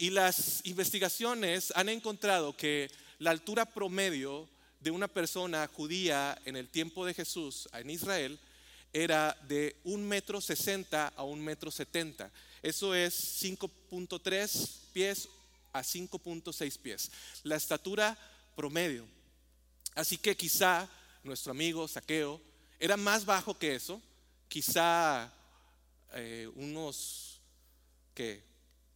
Y 0.00 0.08
las 0.08 0.62
investigaciones 0.64 1.74
han 1.76 1.90
encontrado 1.90 2.56
que 2.56 2.90
la 3.18 3.32
altura 3.32 3.66
promedio 3.66 4.48
de 4.80 4.90
una 4.90 5.08
persona 5.08 5.68
judía 5.74 6.40
en 6.46 6.56
el 6.56 6.70
tiempo 6.70 7.04
de 7.04 7.12
Jesús 7.12 7.68
en 7.74 7.90
Israel 7.90 8.40
era 8.94 9.36
de 9.46 9.76
un 9.84 10.08
metro 10.08 10.40
sesenta 10.40 11.12
a 11.14 11.22
un 11.22 11.44
metro 11.44 11.70
setenta. 11.70 12.30
Eso 12.62 12.94
es 12.94 13.42
5.3 13.42 14.70
pies 14.94 15.28
a 15.70 15.82
5.6 15.82 16.78
pies. 16.78 17.10
La 17.42 17.56
estatura 17.56 18.16
promedio. 18.56 19.06
Así 19.94 20.16
que 20.16 20.34
quizá 20.34 20.88
nuestro 21.22 21.50
amigo 21.50 21.86
Saqueo 21.86 22.40
era 22.78 22.96
más 22.96 23.26
bajo 23.26 23.58
que 23.58 23.74
eso, 23.74 24.00
quizá 24.48 25.30
eh, 26.14 26.50
unos 26.54 27.38
que 28.14 28.49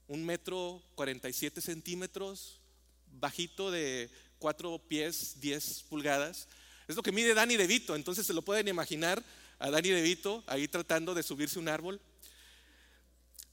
un 0.09 0.25
metro 0.25 0.83
47 0.95 1.61
centímetros, 1.61 2.61
bajito 3.07 3.71
de 3.71 4.11
cuatro 4.39 4.79
pies, 4.79 5.41
10 5.41 5.85
pulgadas. 5.85 6.49
Es 6.89 6.97
lo 6.97 7.03
que 7.03 7.13
mide 7.13 7.35
Dani 7.35 7.57
DeVito, 7.57 7.97
entonces 7.97 8.27
se 8.27 8.35
lo 8.35 8.43
pueden 8.43 8.69
imaginar 8.69 9.23
a 9.59 9.71
Dani 9.71 9.91
DeVito 9.91 10.45
ahí 10.47 10.69
tratando 10.69 11.15
de 11.15 11.23
subirse 11.23 11.59
un 11.59 11.69
árbol. 11.69 12.01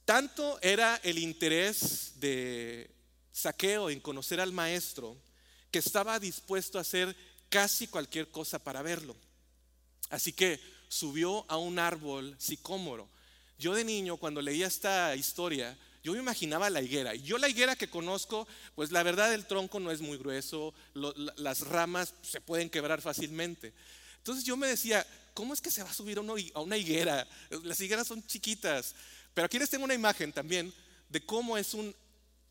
Tanto 0.05 0.59
era 0.61 0.99
el 1.03 1.19
interés 1.19 2.13
de 2.19 2.91
Saqueo 3.31 3.89
en 3.89 4.01
conocer 4.01 4.41
al 4.41 4.51
maestro 4.51 5.15
que 5.71 5.79
estaba 5.79 6.19
dispuesto 6.19 6.77
a 6.77 6.81
hacer 6.81 7.15
casi 7.49 7.87
cualquier 7.87 8.29
cosa 8.29 8.59
para 8.59 8.81
verlo. 8.81 9.15
Así 10.09 10.33
que 10.33 10.59
subió 10.89 11.45
a 11.49 11.55
un 11.55 11.79
árbol 11.79 12.35
sicómoro. 12.37 13.07
Yo 13.57 13.73
de 13.73 13.85
niño, 13.85 14.17
cuando 14.17 14.41
leía 14.41 14.67
esta 14.67 15.15
historia, 15.15 15.77
yo 16.03 16.13
me 16.13 16.19
imaginaba 16.19 16.69
la 16.69 16.81
higuera. 16.81 17.15
Y 17.15 17.21
yo 17.21 17.37
la 17.37 17.49
higuera 17.49 17.75
que 17.75 17.89
conozco, 17.89 18.47
pues 18.75 18.91
la 18.91 19.03
verdad 19.03 19.33
el 19.33 19.45
tronco 19.45 19.79
no 19.79 19.91
es 19.91 20.01
muy 20.01 20.17
grueso, 20.17 20.73
las 20.93 21.61
ramas 21.61 22.13
se 22.21 22.41
pueden 22.41 22.69
quebrar 22.69 23.01
fácilmente. 23.01 23.73
Entonces 24.17 24.43
yo 24.43 24.57
me 24.57 24.67
decía, 24.67 25.05
¿cómo 25.33 25.53
es 25.53 25.61
que 25.61 25.71
se 25.71 25.83
va 25.83 25.89
a 25.89 25.93
subir 25.93 26.17
a 26.17 26.59
una 26.61 26.77
higuera? 26.77 27.27
Las 27.63 27.79
higueras 27.81 28.07
son 28.07 28.25
chiquitas. 28.25 28.95
Pero 29.33 29.45
aquí 29.45 29.59
les 29.59 29.69
tengo 29.69 29.85
una 29.85 29.93
imagen 29.93 30.31
también 30.31 30.73
de 31.09 31.25
cómo 31.25 31.57
es 31.57 31.75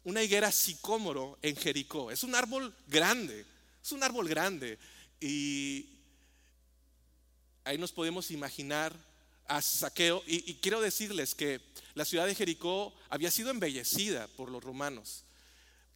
una 0.04 0.23
higuera 0.23 0.50
sicómoro 0.52 1.38
en 1.42 1.57
Jericó. 1.57 2.11
Es 2.11 2.23
un 2.25 2.35
árbol 2.35 2.75
grande, 2.87 3.45
es 3.83 3.92
un 3.92 4.02
árbol 4.02 4.28
grande. 4.28 4.78
Y 5.21 5.87
ahí 7.64 7.78
nos 7.78 7.92
podemos 7.92 8.30
imaginar 8.30 9.10
a 9.50 9.61
Saqueo. 9.61 10.23
y 10.26 10.54
quiero 10.54 10.80
decirles 10.80 11.35
que 11.35 11.61
la 11.95 12.04
ciudad 12.04 12.26
de 12.26 12.35
Jericó 12.35 12.95
había 13.09 13.30
sido 13.30 13.50
embellecida 13.50 14.28
por 14.28 14.50
los 14.50 14.62
romanos, 14.62 15.25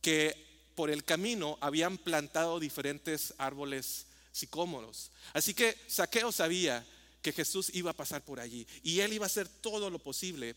que 0.03 0.37
por 0.75 0.91
el 0.91 1.05
camino 1.05 1.57
habían 1.61 1.99
plantado 1.99 2.59
diferentes 2.59 3.33
árboles 3.39 4.07
sicómoros. 4.33 5.11
Así 5.33 5.55
que 5.55 5.79
Saqueo 5.87 6.33
sabía 6.33 6.85
que 7.23 7.33
Jesús 7.33 7.71
iba 7.75 7.93
a 7.93 7.97
pasar 7.97 8.23
por 8.23 8.41
allí 8.41 8.67
y 8.83 9.01
él 9.01 9.13
iba 9.13 9.25
a 9.25 9.27
hacer 9.27 9.49
todo 9.49 9.89
lo 9.89 9.99
posible 9.99 10.57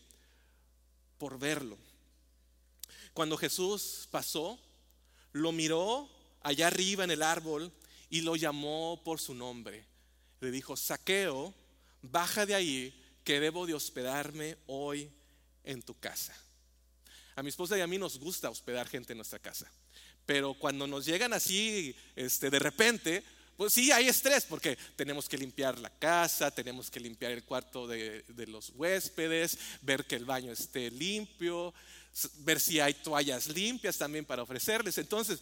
por 1.18 1.38
verlo. 1.38 1.78
Cuando 3.14 3.36
Jesús 3.36 4.08
pasó, 4.10 4.58
lo 5.32 5.52
miró 5.52 6.10
allá 6.42 6.66
arriba 6.66 7.04
en 7.04 7.10
el 7.10 7.22
árbol 7.22 7.72
y 8.10 8.20
lo 8.22 8.36
llamó 8.36 9.00
por 9.04 9.20
su 9.20 9.34
nombre. 9.34 9.86
Le 10.40 10.50
dijo, 10.50 10.76
Saqueo, 10.76 11.54
baja 12.02 12.46
de 12.46 12.54
ahí 12.54 13.04
que 13.24 13.40
debo 13.40 13.66
de 13.66 13.74
hospedarme 13.74 14.56
hoy 14.66 15.10
en 15.64 15.82
tu 15.82 15.98
casa. 15.98 16.34
A 17.36 17.42
mi 17.42 17.50
esposa 17.50 17.76
y 17.78 17.80
a 17.80 17.86
mí 17.86 17.98
nos 17.98 18.18
gusta 18.18 18.50
hospedar 18.50 18.88
gente 18.88 19.12
en 19.12 19.18
nuestra 19.18 19.38
casa. 19.38 19.70
Pero 20.26 20.54
cuando 20.54 20.86
nos 20.86 21.06
llegan 21.06 21.32
así, 21.32 21.94
este, 22.16 22.50
de 22.50 22.58
repente, 22.58 23.22
pues 23.56 23.72
sí 23.72 23.92
hay 23.92 24.08
estrés 24.08 24.44
porque 24.44 24.76
tenemos 24.96 25.28
que 25.28 25.38
limpiar 25.38 25.78
la 25.78 25.90
casa, 25.90 26.50
tenemos 26.50 26.90
que 26.90 27.00
limpiar 27.00 27.32
el 27.32 27.44
cuarto 27.44 27.86
de, 27.86 28.22
de, 28.28 28.46
los 28.46 28.70
huéspedes, 28.70 29.58
ver 29.82 30.06
que 30.06 30.16
el 30.16 30.24
baño 30.24 30.52
esté 30.52 30.90
limpio, 30.90 31.72
ver 32.38 32.60
si 32.60 32.80
hay 32.80 32.94
toallas 32.94 33.48
limpias 33.48 33.98
también 33.98 34.24
para 34.24 34.42
ofrecerles. 34.42 34.98
Entonces, 34.98 35.40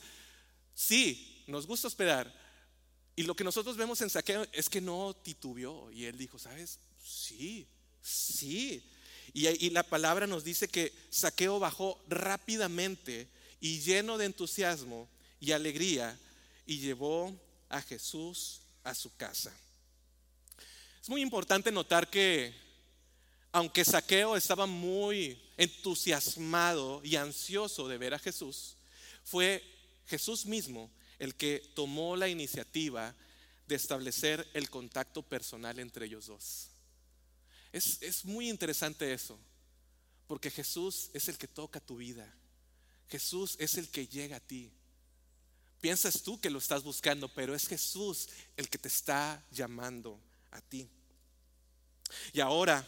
sí, 0.75 1.45
nos 1.47 1.67
gusta 1.67 1.89
hospedar. 1.89 2.46
Y 3.17 3.23
lo 3.23 3.35
que 3.35 3.45
nosotros 3.45 3.79
vemos 3.79 4.03
en 4.03 4.11
Saqueo 4.11 4.47
es 4.53 4.69
que 4.69 4.83
no 4.83 5.15
titubeó. 5.15 5.91
Y 5.91 6.05
él 6.05 6.19
dijo, 6.19 6.39
¿sabes? 6.39 6.79
Sí, 7.03 7.67
sí. 8.03 8.83
Y, 9.33 9.71
la 9.71 9.83
palabra 9.83 10.27
nos 10.27 10.45
dice 10.45 10.69
que 10.69 10.93
Saqueo 11.11 11.59
bajó 11.59 11.99
rápidamente 12.09 13.29
y 13.59 13.81
lleno 13.81 14.19
de 14.19 14.27
entusiasmo 14.27 15.09
y 15.41 15.53
alegría 15.53 16.19
y 16.67 16.79
llevó 16.79 17.35
a 17.71 17.81
Jesús 17.81 18.61
a 18.85 18.95
su 18.95 19.15
casa. 19.17 19.53
Es 21.03 21.09
muy 21.09 21.23
importante 21.23 21.73
notar 21.73 22.11
que 22.11 22.55
aunque 23.51 23.85
Saqueo 23.85 24.37
estaba 24.37 24.67
muy 24.67 25.41
entusiasmado 25.57 27.01
y 27.03 27.17
ansioso 27.17 27.89
de 27.89 27.97
ver 27.97 28.13
a 28.13 28.19
Jesús, 28.19 28.77
fue 29.25 29.63
Jesús 30.07 30.45
mismo 30.45 30.91
el 31.19 31.35
que 31.35 31.63
tomó 31.75 32.17
la 32.17 32.29
iniciativa 32.29 33.15
de 33.67 33.75
establecer 33.75 34.47
el 34.55 34.71
contacto 34.71 35.23
personal 35.23 35.79
entre 35.79 36.07
ellos 36.07 36.27
dos. 36.27 36.69
Es, 37.73 38.25
muy 38.25 38.49
interesante 38.49 39.13
eso, 39.13 39.39
porque 40.27 40.51
Jesús 40.51 41.11
es 41.13 41.29
el 41.29 41.37
que 41.37 41.49
toca 41.49 41.81
tu 41.81 41.97
vida. 41.97 42.33
Jesús 43.09 43.57
es 43.59 43.77
el 43.77 43.89
que 43.89 44.07
llega 44.07 44.37
a 44.37 44.41
ti. 44.41 44.73
Piensas 45.81 46.23
tú 46.23 46.41
que 46.41 46.49
lo 46.49 46.59
estás 46.59 46.83
buscando, 46.83 47.29
pero 47.33 47.55
es 47.55 47.69
Jesús 47.69 48.29
el 48.57 48.69
que 48.69 48.79
te 48.79 48.89
está 48.89 49.45
llamando 49.51 50.19
a 50.51 50.61
ti. 50.61 50.89
Y 52.33 52.41
ahora, 52.41 52.87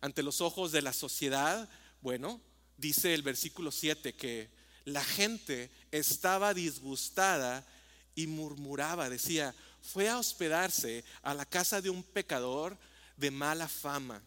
ante 0.00 0.22
los 0.22 0.40
ojos 0.40 0.72
de 0.72 0.82
la 0.82 0.92
sociedad, 0.92 1.68
bueno, 2.00 2.40
dice 2.78 3.12
el 3.12 3.22
versículo 3.22 3.70
7 3.70 4.14
que 4.14 4.48
la 4.90 5.04
gente 5.04 5.70
estaba 5.90 6.54
disgustada 6.54 7.66
y 8.14 8.26
murmuraba, 8.26 9.08
decía, 9.08 9.54
fue 9.80 10.08
a 10.08 10.18
hospedarse 10.18 11.04
a 11.22 11.34
la 11.34 11.44
casa 11.46 11.80
de 11.80 11.90
un 11.90 12.02
pecador 12.02 12.76
de 13.16 13.30
mala 13.30 13.68
fama. 13.68 14.22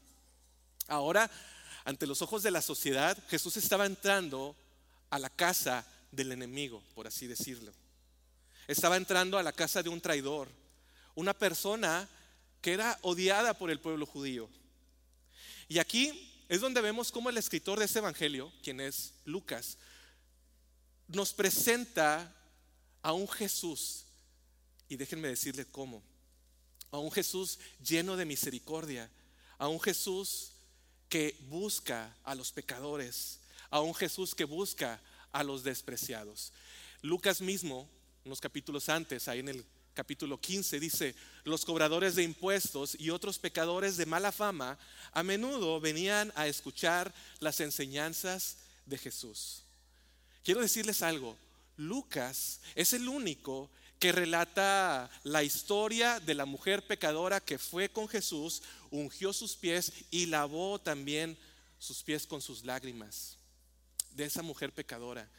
Ahora, 0.88 1.30
ante 1.86 2.08
los 2.08 2.22
ojos 2.22 2.44
de 2.44 2.52
la 2.52 2.62
sociedad, 2.62 3.18
Jesús 3.30 3.58
estaba 3.58 3.86
entrando 3.86 4.56
a 5.10 5.20
la 5.20 5.30
casa 5.30 5.86
del 6.12 6.32
enemigo, 6.32 6.84
por 6.96 7.08
así 7.08 7.28
decirlo. 7.28 7.72
Estaba 8.68 8.98
entrando 8.98 9.38
a 9.38 9.44
la 9.44 9.52
casa 9.52 9.84
de 9.84 9.90
un 9.90 10.02
traidor, 10.02 10.50
una 11.16 11.34
persona 11.34 12.08
que 12.62 12.74
era 12.74 12.98
odiada 13.02 13.54
por 13.54 13.70
el 13.70 13.80
pueblo 13.80 14.06
judío. 14.06 14.50
Y 15.68 15.80
aquí 15.80 16.46
es 16.48 16.62
donde 16.62 16.82
vemos 16.82 17.12
cómo 17.12 17.30
el 17.30 17.38
escritor 17.38 17.80
de 17.80 17.86
este 17.86 18.00
evangelio, 18.00 18.52
quien 18.64 18.80
es 18.80 19.14
Lucas, 19.26 19.78
nos 21.08 21.34
presenta 21.34 22.34
a 23.02 23.14
un 23.14 23.28
Jesús, 23.28 24.06
y 24.88 24.96
déjenme 24.96 25.28
decirle 25.28 25.66
cómo, 25.66 26.04
a 26.92 26.98
un 27.00 27.12
Jesús 27.12 27.60
lleno 27.84 28.16
de 28.16 28.26
misericordia, 28.26 29.10
a 29.58 29.68
un 29.68 29.80
Jesús 29.80 30.52
que 31.10 31.38
busca 31.50 32.16
a 32.24 32.36
los 32.36 32.52
pecadores, 32.52 33.40
a 33.70 33.82
un 33.82 33.94
Jesús 33.94 34.36
que 34.36 34.46
busca 34.46 35.02
a 35.32 35.44
los 35.44 35.64
despreciados. 35.64 36.54
Lucas 37.02 37.42
mismo, 37.42 37.90
unos 38.26 38.40
capítulos 38.40 38.90
antes, 38.90 39.28
ahí 39.28 39.40
en 39.40 39.50
el 39.50 39.66
capítulo 39.94 40.40
15, 40.40 40.80
dice, 40.80 41.16
los 41.44 41.66
cobradores 41.66 42.16
de 42.16 42.24
impuestos 42.24 42.96
y 43.00 43.10
otros 43.10 43.40
pecadores 43.40 43.98
de 43.98 44.06
mala 44.06 44.32
fama 44.32 44.78
a 45.12 45.24
menudo 45.24 45.80
venían 45.80 46.32
a 46.36 46.48
escuchar 46.48 47.14
las 47.40 47.60
enseñanzas 47.60 48.58
de 48.86 48.98
Jesús. 48.98 49.64
Quiero 50.44 50.62
decirles 50.62 51.02
algo, 51.02 51.38
Lucas 51.78 52.60
es 52.76 52.94
el 52.94 53.08
único 53.08 53.70
que 53.98 54.12
relata 54.12 55.10
la 55.24 55.44
historia 55.44 56.20
de 56.20 56.34
la 56.34 56.46
mujer 56.46 56.86
pecadora 56.86 57.40
que 57.40 57.58
fue 57.58 57.88
con 57.88 58.10
Jesús, 58.10 58.62
ungió 58.92 59.32
sus 59.32 59.56
pies 59.56 59.94
y 60.12 60.26
lavó 60.26 60.80
también 60.80 61.38
sus 61.80 62.04
pies 62.04 62.28
con 62.28 62.42
sus 62.42 62.66
lágrimas. 62.66 63.38
De 64.12 64.26
esa 64.26 64.42
mujer 64.42 64.74
pecadora. 64.74 65.30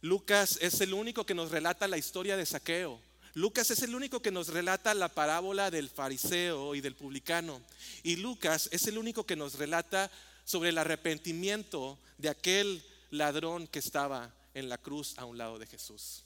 Lucas 0.00 0.58
es 0.62 0.80
el 0.80 0.94
único 0.94 1.26
que 1.26 1.34
nos 1.34 1.50
relata 1.50 1.86
la 1.86 1.98
historia 1.98 2.36
de 2.36 2.46
Saqueo. 2.46 2.98
Lucas 3.34 3.70
es 3.70 3.82
el 3.82 3.94
único 3.94 4.20
que 4.20 4.30
nos 4.30 4.48
relata 4.48 4.94
la 4.94 5.08
parábola 5.08 5.70
del 5.70 5.90
fariseo 5.90 6.74
y 6.74 6.80
del 6.80 6.94
publicano. 6.94 7.60
Y 8.02 8.16
Lucas 8.16 8.70
es 8.72 8.86
el 8.86 8.96
único 8.96 9.24
que 9.24 9.36
nos 9.36 9.54
relata 9.54 10.10
sobre 10.44 10.70
el 10.70 10.78
arrepentimiento 10.78 11.98
de 12.16 12.30
aquel 12.30 12.82
ladrón 13.10 13.66
que 13.66 13.78
estaba 13.78 14.32
en 14.54 14.68
la 14.68 14.78
cruz 14.78 15.18
a 15.18 15.24
un 15.24 15.36
lado 15.36 15.58
de 15.58 15.66
Jesús. 15.66 16.24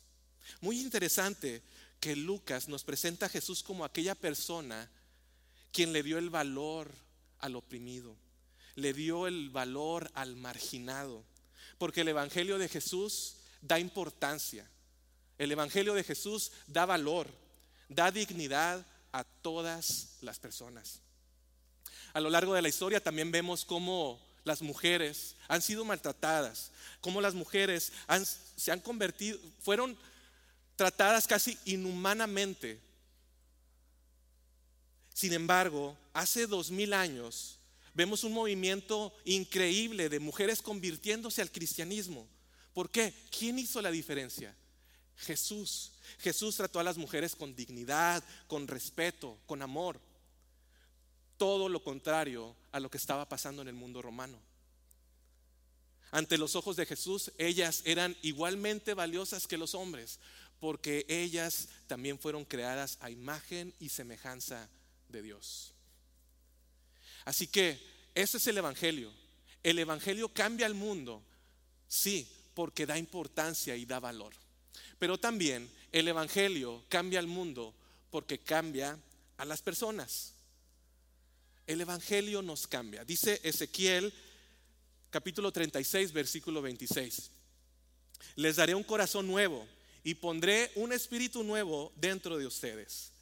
Muy 0.61 0.81
interesante 0.81 1.63
que 2.01 2.15
Lucas 2.15 2.69
nos 2.69 2.85
presenta 2.85 3.27
a 3.27 3.31
Jesús 3.31 3.63
como 3.63 3.85
aquella 3.85 4.15
persona 4.15 4.91
quien 5.73 5.93
le 5.93 6.03
dio 6.03 6.19
el 6.19 6.31
valor 6.31 6.91
al 7.41 7.57
oprimido, 7.57 8.17
le 8.77 8.93
dio 8.93 9.27
el 9.27 9.51
valor 9.51 10.11
al 10.15 10.37
marginado, 10.37 11.25
porque 11.79 12.03
el 12.03 12.09
Evangelio 12.09 12.59
de 12.59 12.69
Jesús 12.69 13.37
da 13.61 13.79
importancia, 13.79 14.69
el 15.39 15.53
Evangelio 15.53 15.95
de 15.95 16.05
Jesús 16.05 16.53
da 16.67 16.87
valor, 16.87 17.29
da 17.89 18.11
dignidad 18.11 18.85
a 19.13 19.25
todas 19.25 20.19
las 20.21 20.39
personas. 20.39 21.01
A 22.13 22.21
lo 22.21 22.31
largo 22.31 22.55
de 22.55 22.63
la 22.63 22.69
historia 22.69 23.03
también 23.03 23.31
vemos 23.31 23.65
cómo 23.65 24.21
las 24.49 24.63
mujeres 24.63 25.37
han 25.47 25.63
sido 25.63 25.85
maltratadas, 25.85 26.73
cómo 27.01 27.21
las 27.21 27.35
mujeres 27.35 27.93
se 28.57 28.73
han 28.73 28.81
convertido, 28.81 29.39
fueron 29.61 29.97
tratadas 30.75 31.29
casi 31.29 31.57
inhumanamente. 31.65 32.81
Sin 35.15 35.33
embargo, 35.33 35.97
hace 36.13 36.47
dos 36.47 36.71
mil 36.71 36.93
años 36.93 37.59
vemos 37.95 38.25
un 38.25 38.33
movimiento 38.33 39.13
increíble 39.25 40.09
de 40.09 40.21
mujeres 40.21 40.63
convirtiéndose 40.63 41.43
al 41.43 41.53
cristianismo. 41.53 42.27
¿Por 42.73 42.91
qué? 42.91 43.13
¿Quién 43.37 43.59
hizo 43.59 43.83
la 43.83 43.91
diferencia? 43.91 44.55
Jesús. 45.17 45.93
Jesús 46.21 46.57
trató 46.57 46.79
a 46.79 46.85
las 46.85 46.97
mujeres 46.97 47.35
con 47.35 47.55
dignidad, 47.55 48.23
con 48.47 48.69
respeto, 48.69 49.37
con 49.47 49.63
amor. 49.63 50.01
Todo 51.39 51.69
lo 51.69 51.83
contrario 51.83 52.55
a 52.73 52.81
lo 52.81 52.91
que 52.91 52.99
estaba 52.99 53.27
pasando 53.29 53.63
en 53.63 53.69
el 53.69 53.75
mundo 53.75 54.03
romano. 54.03 54.39
Ante 56.11 56.39
los 56.39 56.57
ojos 56.57 56.77
de 56.77 56.87
Jesús, 56.87 57.33
ellas 57.39 57.83
eran 57.85 58.17
igualmente 58.23 58.95
valiosas 58.95 59.47
que 59.47 59.59
los 59.59 59.75
hombres, 59.75 60.19
porque 60.61 61.07
ellas 61.09 61.69
también 61.87 62.19
fueron 62.19 62.45
creadas 62.45 62.99
a 63.01 63.11
imagen 63.11 63.75
y 63.79 63.89
semejanza 63.91 64.69
de 65.09 65.23
Dios. 65.23 65.73
Así 67.25 67.47
que 67.47 67.79
ese 68.15 68.39
es 68.39 68.47
el 68.47 68.59
Evangelio. 68.59 69.13
El 69.63 69.79
Evangelio 69.79 70.33
cambia 70.33 70.67
el 70.67 70.75
mundo, 70.75 71.23
sí, 71.87 72.29
porque 72.55 72.87
da 72.87 72.99
importancia 72.99 73.77
y 73.77 73.85
da 73.85 74.01
valor. 74.01 74.33
Pero 74.99 75.19
también 75.19 75.71
el 75.93 76.09
Evangelio 76.09 76.85
cambia 76.89 77.21
el 77.21 77.27
mundo 77.27 77.75
porque 78.11 78.39
cambia 78.39 78.99
a 79.37 79.45
las 79.45 79.63
personas. 79.63 80.35
El 81.69 81.83
Evangelio 81.83 82.41
nos 82.41 82.67
cambia. 82.67 83.05
Dice 83.05 83.41
Ezequiel 83.45 84.11
capítulo 85.11 85.53
36, 85.53 86.13
versículo 86.13 86.63
26. 86.63 87.31
Les 88.37 88.57
daré 88.57 88.75
un 88.75 88.83
corazón 88.83 89.27
nuevo 89.27 89.69
y 90.03 90.15
pondré 90.15 90.73
un 90.77 90.95
espíritu 90.95 91.45
nuevo 91.45 91.93
dentro 91.97 92.39
de 92.39 92.47
ustedes. 92.47 93.13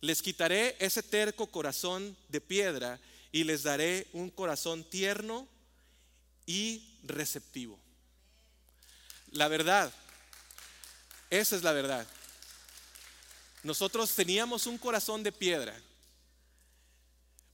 Les 0.00 0.22
quitaré 0.22 0.76
ese 0.78 1.02
terco 1.02 1.48
corazón 1.48 2.16
de 2.28 2.40
piedra 2.40 3.00
y 3.32 3.42
les 3.42 3.64
daré 3.64 4.06
un 4.12 4.30
corazón 4.30 4.84
tierno 4.84 5.48
y 6.46 7.00
receptivo. 7.02 7.76
La 9.32 9.48
verdad, 9.48 9.92
esa 11.28 11.56
es 11.56 11.64
la 11.64 11.72
verdad. 11.72 12.06
Nosotros 13.64 14.14
teníamos 14.14 14.68
un 14.68 14.78
corazón 14.78 15.24
de 15.24 15.32
piedra, 15.32 15.76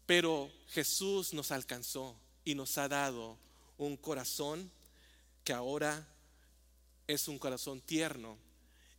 pero 0.07 0.51
Jesús 0.69 1.33
nos 1.33 1.51
alcanzó 1.51 2.17
y 2.45 2.55
nos 2.55 2.77
ha 2.79 2.89
dado 2.89 3.39
un 3.79 3.97
corazón 3.97 4.71
que 5.45 5.53
ahora 5.53 6.07
es 7.07 7.29
un 7.29 7.39
corazón 7.39 7.81
tierno 7.81 8.39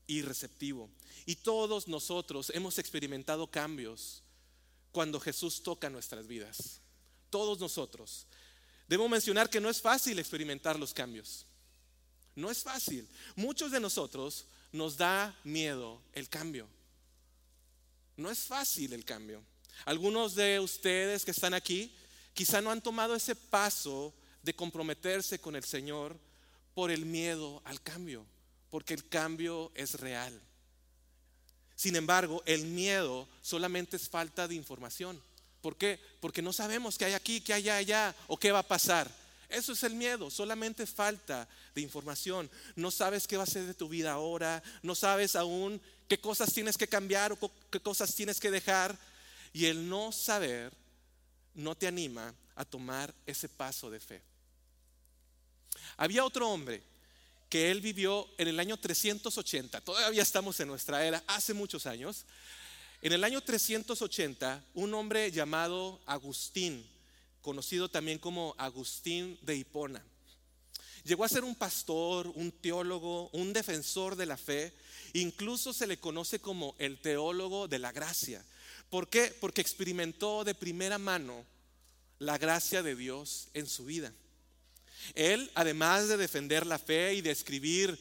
y 0.08 0.22
receptivo. 0.22 0.89
Y 1.26 1.36
todos 1.36 1.88
nosotros 1.88 2.52
hemos 2.54 2.78
experimentado 2.80 3.48
cambios 3.48 4.24
cuando 4.92 5.20
Jesús 5.20 5.63
toca 5.63 5.89
nuestras 5.89 6.28
vidas. 6.28 6.82
Todos 7.30 7.60
nosotros. 7.60 8.28
Debo 8.88 9.08
mencionar 9.10 9.50
que 9.50 9.62
no 9.62 9.70
es 9.70 9.82
fácil 9.82 10.20
experimentar 10.20 10.78
los 10.78 10.94
cambios. 10.94 11.46
No 12.36 12.50
es 12.52 12.63
fácil. 12.63 13.08
Muchos 13.36 13.72
de 13.72 13.80
nosotros 13.80 14.46
nos 14.72 14.98
da 14.98 15.36
miedo 15.44 16.02
el 16.13 16.30
cambio. 16.30 16.68
No 18.18 18.30
es 18.30 18.39
fácil 18.39 18.94
el 18.94 19.06
cambio. 19.06 19.44
Algunos 19.86 20.36
de 20.36 20.59
ustedes 20.59 21.25
que 21.25 21.31
están 21.31 21.53
aquí 21.53 21.93
quizá 22.33 22.62
no 22.62 22.71
han 22.71 22.81
tomado 22.81 23.15
ese 23.15 23.36
paso 23.36 24.13
de 24.41 24.55
comprometerse 24.55 25.39
con 25.39 25.55
el 25.55 25.63
Señor 25.63 26.17
por 26.73 26.91
el 26.91 27.05
miedo 27.05 27.62
al 27.65 27.81
cambio, 27.81 28.25
porque 28.69 28.93
el 28.93 29.07
cambio 29.07 29.71
es 29.75 29.99
real. 29.99 30.39
Sin 31.75 31.95
embargo, 31.95 32.41
el 32.45 32.65
miedo 32.65 33.27
solamente 33.41 33.97
es 33.97 34.09
falta 34.09 34.47
de 34.47 34.55
información. 34.55 35.21
¿Por 35.62 35.77
qué? 35.77 35.99
Porque 36.19 36.41
no 36.41 36.53
sabemos 36.53 36.97
qué 36.97 37.05
hay 37.05 37.13
aquí, 37.13 37.41
qué 37.41 37.53
hay 37.53 37.69
allá 37.69 38.15
o 38.27 38.38
qué 38.38 38.51
va 38.51 38.59
a 38.59 38.67
pasar. 38.67 39.09
Eso 39.49 39.73
es 39.73 39.83
el 39.83 39.93
miedo, 39.93 40.29
solamente 40.31 40.86
falta 40.86 41.47
de 41.75 41.81
información. 41.81 42.49
No 42.75 42.89
sabes 42.89 43.27
qué 43.27 43.38
va 43.38 43.43
a 43.43 43.47
ser 43.47 43.65
de 43.65 43.73
tu 43.73 43.88
vida 43.88 44.12
ahora, 44.12 44.63
no 44.81 44.95
sabes 44.95 45.36
aún 45.36 45.79
qué 46.07 46.19
cosas 46.19 46.51
tienes 46.51 46.77
que 46.77 46.88
cambiar 46.88 47.31
o 47.31 47.51
qué 47.69 47.79
cosas 47.79 48.13
tienes 48.15 48.39
que 48.39 48.51
dejar. 48.51 48.97
Y 49.54 49.66
el 49.66 49.88
no 49.88 50.12
saber 50.12 50.74
no 51.54 51.76
te 51.76 51.88
anima 51.88 52.34
a 52.56 52.66
tomar 52.66 53.13
ese 53.26 53.48
paso 53.48 53.89
de 53.89 54.00
fe. 54.00 54.22
Había 55.98 56.26
otro 56.26 56.50
hombre 56.50 56.82
que 57.50 57.70
él 57.70 57.82
vivió 57.82 58.28
en 58.38 58.48
el 58.48 58.60
año 58.60 58.78
380, 58.78 59.82
todavía 59.82 60.24
estamos 60.24 60.60
en 60.60 60.68
nuestra 60.68 61.06
era, 61.06 61.24
hace 61.28 61.54
muchos 61.54 61.86
años. 61.86 62.26
En 63.02 63.13
el 63.13 63.24
año 63.24 63.42
380, 63.42 64.63
un 64.74 64.94
hombre 64.94 65.32
llamado 65.32 66.02
Agustín, 66.06 66.84
conocido 67.42 67.89
también 67.89 68.18
como 68.18 68.56
Agustín 68.58 69.38
de 69.42 69.56
Hipona, 69.56 70.04
llegó 71.04 71.26
a 71.26 71.30
ser 71.30 71.44
un 71.44 71.54
pastor, 71.54 72.28
un 72.28 72.52
teólogo, 72.52 73.30
un 73.34 73.54
defensor 73.54 74.16
de 74.16 74.26
la 74.26 74.38
fe, 74.38 74.74
incluso 75.13 75.74
se 75.74 75.86
le 75.86 76.00
conoce 76.00 76.39
como 76.39 76.76
el 76.80 77.00
teólogo 77.00 77.68
de 77.68 77.80
la 77.80 77.92
gracia. 77.92 78.44
¿Por 78.89 79.10
qué? 79.10 79.36
Porque 79.39 79.62
experimentó 79.62 80.43
de 80.43 80.56
primera 80.56 80.98
mano 80.98 81.46
la 82.19 82.38
gracia 82.38 82.84
de 82.84 82.96
Dios 82.96 83.50
en 83.54 83.67
su 83.67 83.86
vida. 83.86 84.13
Él, 85.15 85.52
además 85.56 86.08
de 86.08 86.17
defender 86.17 86.65
la 86.65 86.80
fe 86.80 87.15
y 87.15 87.22
de 87.22 87.32
escribir 87.32 88.00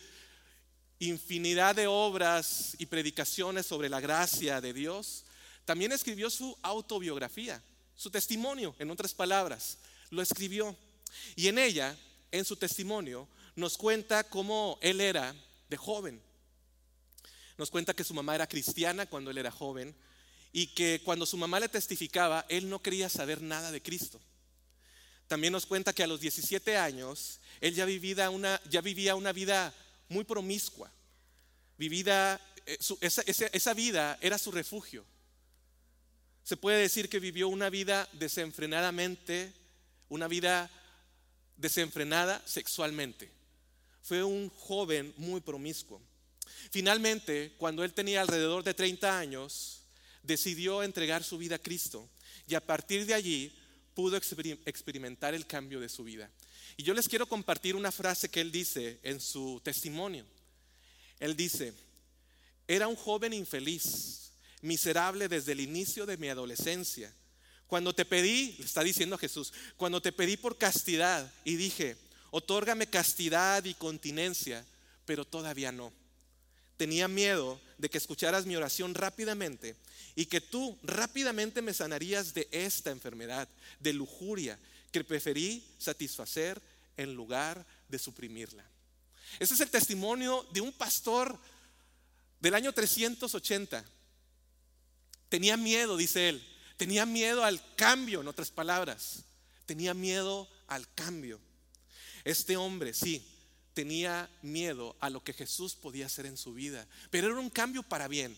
infinidad 0.98 1.74
de 1.74 1.88
obras 1.88 2.76
y 2.78 2.86
predicaciones 2.86 3.66
sobre 3.66 3.88
la 3.88 4.00
gracia 4.00 4.60
de 4.60 4.72
Dios, 4.72 5.24
también 5.64 5.92
escribió 5.92 6.30
su 6.30 6.56
autobiografía, 6.62 7.62
su 7.96 8.10
testimonio, 8.10 8.74
en 8.78 8.90
otras 8.90 9.14
palabras, 9.14 9.78
lo 10.10 10.22
escribió. 10.22 10.76
Y 11.34 11.48
en 11.48 11.58
ella, 11.58 11.96
en 12.30 12.44
su 12.44 12.56
testimonio, 12.56 13.28
nos 13.56 13.76
cuenta 13.76 14.24
cómo 14.24 14.78
él 14.80 15.00
era 15.00 15.34
de 15.68 15.76
joven. 15.76 16.20
Nos 17.58 17.70
cuenta 17.70 17.94
que 17.94 18.04
su 18.04 18.14
mamá 18.14 18.34
era 18.34 18.46
cristiana 18.46 19.06
cuando 19.06 19.30
él 19.30 19.38
era 19.38 19.50
joven 19.50 19.94
y 20.52 20.68
que 20.68 21.00
cuando 21.02 21.24
su 21.24 21.36
mamá 21.36 21.58
le 21.60 21.68
testificaba, 21.68 22.44
él 22.48 22.68
no 22.68 22.82
quería 22.82 23.08
saber 23.08 23.40
nada 23.40 23.72
de 23.72 23.82
Cristo. 23.82 24.20
También 25.26 25.52
nos 25.52 25.64
cuenta 25.64 25.94
que 25.94 26.02
a 26.02 26.06
los 26.06 26.20
17 26.20 26.76
años 26.76 27.40
él 27.60 27.74
ya 27.74 27.86
vivía 27.86 28.28
una, 28.28 28.60
ya 28.68 28.82
vivía 28.82 29.14
una 29.14 29.32
vida 29.32 29.74
muy 30.08 30.24
promiscua. 30.24 30.92
Vivida, 31.78 32.38
eh, 32.66 32.78
esa, 33.00 33.22
esa 33.22 33.74
vida 33.74 34.18
era 34.20 34.36
su 34.36 34.52
refugio. 34.52 35.04
Se 36.44 36.56
puede 36.56 36.82
decir 36.82 37.08
que 37.08 37.18
vivió 37.18 37.48
una 37.48 37.70
vida 37.70 38.08
desenfrenadamente, 38.12 39.54
una 40.10 40.28
vida 40.28 40.70
desenfrenada 41.56 42.42
sexualmente. 42.44 43.30
Fue 44.02 44.22
un 44.22 44.50
joven 44.50 45.14
muy 45.16 45.40
promiscuo. 45.40 46.02
Finalmente, 46.70 47.54
cuando 47.56 47.84
él 47.84 47.94
tenía 47.94 48.20
alrededor 48.20 48.64
de 48.64 48.74
30 48.74 49.18
años, 49.18 49.81
decidió 50.22 50.82
entregar 50.82 51.24
su 51.24 51.38
vida 51.38 51.56
a 51.56 51.62
Cristo 51.62 52.08
y 52.46 52.54
a 52.54 52.64
partir 52.64 53.06
de 53.06 53.14
allí 53.14 53.52
pudo 53.94 54.16
experimentar 54.16 55.34
el 55.34 55.46
cambio 55.46 55.80
de 55.80 55.88
su 55.88 56.04
vida. 56.04 56.30
Y 56.76 56.82
yo 56.82 56.94
les 56.94 57.08
quiero 57.08 57.26
compartir 57.26 57.76
una 57.76 57.92
frase 57.92 58.28
que 58.28 58.40
él 58.40 58.50
dice 58.50 58.98
en 59.02 59.20
su 59.20 59.60
testimonio. 59.62 60.24
Él 61.20 61.36
dice, 61.36 61.72
era 62.66 62.88
un 62.88 62.96
joven 62.96 63.32
infeliz, 63.32 64.32
miserable 64.62 65.28
desde 65.28 65.52
el 65.52 65.60
inicio 65.60 66.06
de 66.06 66.16
mi 66.16 66.28
adolescencia. 66.28 67.14
Cuando 67.66 67.94
te 67.94 68.04
pedí, 68.04 68.54
le 68.58 68.64
está 68.64 68.82
diciendo 68.82 69.18
Jesús, 69.18 69.52
cuando 69.76 70.00
te 70.00 70.12
pedí 70.12 70.36
por 70.36 70.58
castidad 70.58 71.30
y 71.44 71.56
dije, 71.56 71.96
otórgame 72.30 72.86
castidad 72.86 73.64
y 73.64 73.74
continencia, 73.74 74.64
pero 75.04 75.24
todavía 75.24 75.72
no. 75.72 75.92
Tenía 76.76 77.08
miedo 77.08 77.60
de 77.82 77.90
que 77.90 77.98
escucharas 77.98 78.46
mi 78.46 78.54
oración 78.54 78.94
rápidamente 78.94 79.74
y 80.14 80.26
que 80.26 80.40
tú 80.40 80.78
rápidamente 80.84 81.62
me 81.62 81.74
sanarías 81.74 82.32
de 82.32 82.48
esta 82.52 82.92
enfermedad, 82.92 83.48
de 83.80 83.92
lujuria, 83.92 84.56
que 84.92 85.02
preferí 85.02 85.66
satisfacer 85.78 86.62
en 86.96 87.12
lugar 87.14 87.66
de 87.88 87.98
suprimirla. 87.98 88.64
Ese 89.40 89.54
es 89.54 89.60
el 89.60 89.70
testimonio 89.70 90.46
de 90.52 90.60
un 90.60 90.70
pastor 90.72 91.36
del 92.38 92.54
año 92.54 92.72
380. 92.72 93.84
Tenía 95.28 95.56
miedo, 95.56 95.96
dice 95.96 96.28
él, 96.28 96.48
tenía 96.76 97.04
miedo 97.04 97.42
al 97.42 97.60
cambio, 97.74 98.20
en 98.20 98.28
otras 98.28 98.52
palabras, 98.52 99.24
tenía 99.66 99.92
miedo 99.92 100.48
al 100.68 100.86
cambio. 100.94 101.40
Este 102.22 102.56
hombre, 102.56 102.94
sí, 102.94 103.26
tenía 103.74 104.28
miedo 104.42 104.96
a 105.00 105.10
lo 105.10 105.22
que 105.22 105.32
Jesús 105.32 105.74
podía 105.74 106.06
hacer 106.06 106.26
en 106.26 106.36
su 106.36 106.54
vida, 106.54 106.86
pero 107.10 107.28
era 107.28 107.38
un 107.38 107.50
cambio 107.50 107.82
para 107.82 108.08
bien 108.08 108.36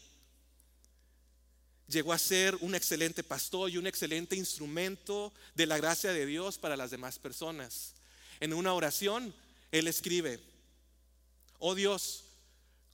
llegó 1.88 2.12
a 2.12 2.18
ser 2.18 2.56
un 2.56 2.74
excelente 2.74 3.22
pastor 3.22 3.70
y 3.70 3.78
un 3.78 3.86
excelente 3.86 4.36
instrumento 4.36 5.32
de 5.54 5.66
la 5.66 5.76
gracia 5.76 6.12
de 6.12 6.26
Dios 6.26 6.58
para 6.58 6.76
las 6.76 6.90
demás 6.90 7.18
personas. 7.18 7.94
En 8.40 8.52
una 8.52 8.72
oración, 8.72 9.34
él 9.70 9.86
escribe, 9.86 10.40
oh 11.58 11.74
Dios, 11.74 12.24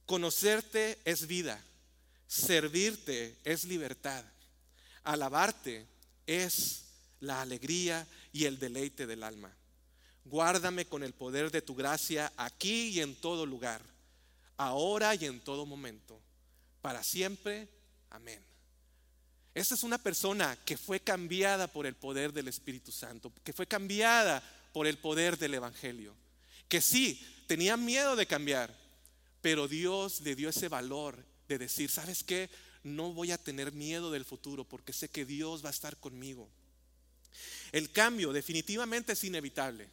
conocerte 0.07 0.99
es 1.05 1.27
vida, 1.27 1.63
servirte 2.27 3.37
es 3.45 3.65
libertad, 3.65 4.25
alabarte 5.05 5.87
es 6.27 6.85
la 7.21 7.43
alegría 7.43 8.07
y 8.33 8.45
el 8.45 8.59
deleite 8.59 9.07
del 9.07 9.23
alma. 9.23 9.55
Guárdame 10.31 10.85
con 10.85 11.03
el 11.03 11.13
poder 11.13 11.51
de 11.51 11.61
tu 11.61 11.75
gracia 11.75 12.33
aquí 12.37 12.91
y 12.91 13.01
en 13.01 13.17
todo 13.17 13.45
lugar, 13.45 13.83
ahora 14.57 15.17
y 15.17 15.25
en 15.25 15.41
todo 15.41 15.67
momento, 15.67 16.21
para 16.81 17.03
siempre. 17.03 17.69
Amén. 18.11 18.41
Esta 19.57 19.75
es 19.75 19.83
una 19.83 19.99
persona 19.99 20.57
que 20.65 20.77
fue 20.77 21.01
cambiada 21.01 21.67
por 21.67 21.85
el 21.85 21.97
poder 21.97 22.33
del 22.33 22.47
Espíritu 22.47 22.93
Santo, 22.93 23.33
que 23.43 23.53
fue 23.53 23.67
cambiada 23.67 24.41
por 24.73 24.87
el 24.87 24.99
poder 24.99 25.37
del 25.37 25.55
Evangelio, 25.55 26.15
que 26.69 26.81
sí, 26.81 27.21
tenía 27.49 27.77
miedo 27.77 28.15
de 28.15 28.27
cambiar, 28.27 28.73
pero 29.41 29.67
Dios 29.67 30.21
le 30.21 30.37
dio 30.37 30.51
ese 30.51 30.69
valor 30.69 31.25
de 31.49 31.59
decir, 31.59 31.91
¿sabes 31.91 32.23
qué? 32.23 32.49
No 32.85 33.13
voy 33.13 33.33
a 33.33 33.39
tener 33.39 33.73
miedo 33.73 34.13
del 34.13 34.25
futuro 34.25 34.63
porque 34.63 34.93
sé 34.93 35.09
que 35.09 35.25
Dios 35.25 35.65
va 35.65 35.71
a 35.71 35.73
estar 35.73 35.97
conmigo. 35.97 36.49
El 37.73 37.91
cambio 37.91 38.33
definitivamente 38.33 39.15
es 39.15 39.25
inevitable. 39.25 39.91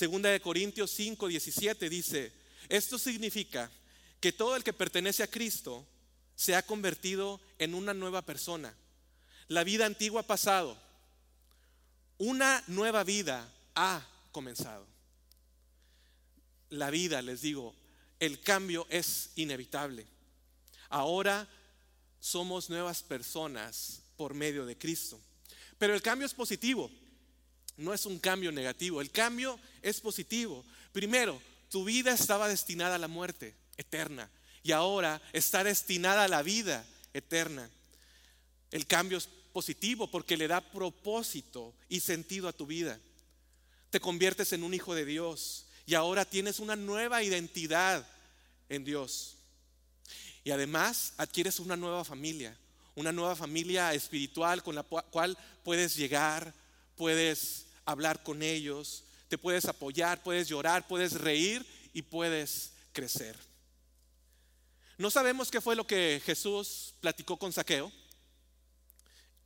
Segunda 0.00 0.30
de 0.30 0.40
Corintios 0.40 0.92
5, 0.92 1.28
17 1.28 1.90
dice, 1.90 2.32
esto 2.70 2.98
significa 2.98 3.70
que 4.18 4.32
todo 4.32 4.56
el 4.56 4.64
que 4.64 4.72
pertenece 4.72 5.22
a 5.22 5.26
Cristo 5.26 5.86
se 6.34 6.56
ha 6.56 6.64
convertido 6.64 7.38
en 7.58 7.74
una 7.74 7.92
nueva 7.92 8.22
persona. 8.22 8.74
La 9.48 9.62
vida 9.62 9.84
antigua 9.84 10.22
ha 10.22 10.26
pasado. 10.26 10.74
Una 12.16 12.64
nueva 12.66 13.04
vida 13.04 13.46
ha 13.74 14.08
comenzado. 14.32 14.86
La 16.70 16.88
vida, 16.88 17.20
les 17.20 17.42
digo, 17.42 17.74
el 18.20 18.40
cambio 18.40 18.86
es 18.88 19.32
inevitable. 19.36 20.06
Ahora 20.88 21.46
somos 22.20 22.70
nuevas 22.70 23.02
personas 23.02 24.00
por 24.16 24.32
medio 24.32 24.64
de 24.64 24.78
Cristo. 24.78 25.20
Pero 25.76 25.92
el 25.92 26.00
cambio 26.00 26.24
es 26.24 26.32
positivo, 26.32 26.90
no 27.80 27.94
es 27.94 28.06
un 28.06 28.18
cambio 28.18 28.52
negativo. 28.52 29.00
El 29.00 29.10
cambio 29.10 29.58
es 29.82 30.00
positivo. 30.00 30.64
Primero, 30.92 31.40
tu 31.70 31.84
vida 31.84 32.12
estaba 32.12 32.48
destinada 32.48 32.96
a 32.96 32.98
la 32.98 33.08
muerte 33.08 33.54
eterna 33.76 34.30
y 34.62 34.72
ahora 34.72 35.20
está 35.32 35.64
destinada 35.64 36.24
a 36.24 36.28
la 36.28 36.42
vida 36.42 36.84
eterna. 37.14 37.70
El 38.70 38.86
cambio 38.86 39.18
es 39.18 39.28
positivo 39.52 40.10
porque 40.10 40.36
le 40.36 40.46
da 40.46 40.60
propósito 40.60 41.74
y 41.88 42.00
sentido 42.00 42.48
a 42.48 42.52
tu 42.52 42.66
vida. 42.66 43.00
Te 43.90 44.00
conviertes 44.00 44.52
en 44.52 44.62
un 44.62 44.74
hijo 44.74 44.94
de 44.94 45.04
Dios 45.04 45.66
y 45.86 45.94
ahora 45.94 46.24
tienes 46.24 46.60
una 46.60 46.76
nueva 46.76 47.22
identidad 47.22 48.06
en 48.68 48.84
Dios. 48.84 49.36
Y 50.44 50.50
además 50.50 51.14
adquieres 51.16 51.58
una 51.60 51.76
nueva 51.76 52.04
familia, 52.04 52.56
una 52.94 53.12
nueva 53.12 53.34
familia 53.34 53.92
espiritual 53.94 54.62
con 54.62 54.74
la 54.74 54.82
cual 54.82 55.36
puedes 55.64 55.96
llegar, 55.96 56.54
puedes 56.96 57.66
hablar 57.84 58.22
con 58.22 58.42
ellos, 58.42 59.04
te 59.28 59.38
puedes 59.38 59.64
apoyar, 59.66 60.22
puedes 60.22 60.48
llorar, 60.48 60.86
puedes 60.86 61.12
reír 61.12 61.66
y 61.92 62.02
puedes 62.02 62.72
crecer. 62.92 63.36
No 64.98 65.10
sabemos 65.10 65.50
qué 65.50 65.60
fue 65.60 65.76
lo 65.76 65.86
que 65.86 66.20
Jesús 66.24 66.94
platicó 67.00 67.38
con 67.38 67.52
Saqueo 67.52 67.90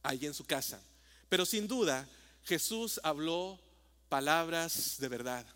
ahí 0.02 0.26
en 0.26 0.34
su 0.34 0.44
casa, 0.44 0.80
pero 1.28 1.46
sin 1.46 1.68
duda 1.68 2.08
Jesús 2.44 3.00
habló 3.04 3.60
palabras 4.08 4.96
de 4.98 5.08
verdad 5.08 5.46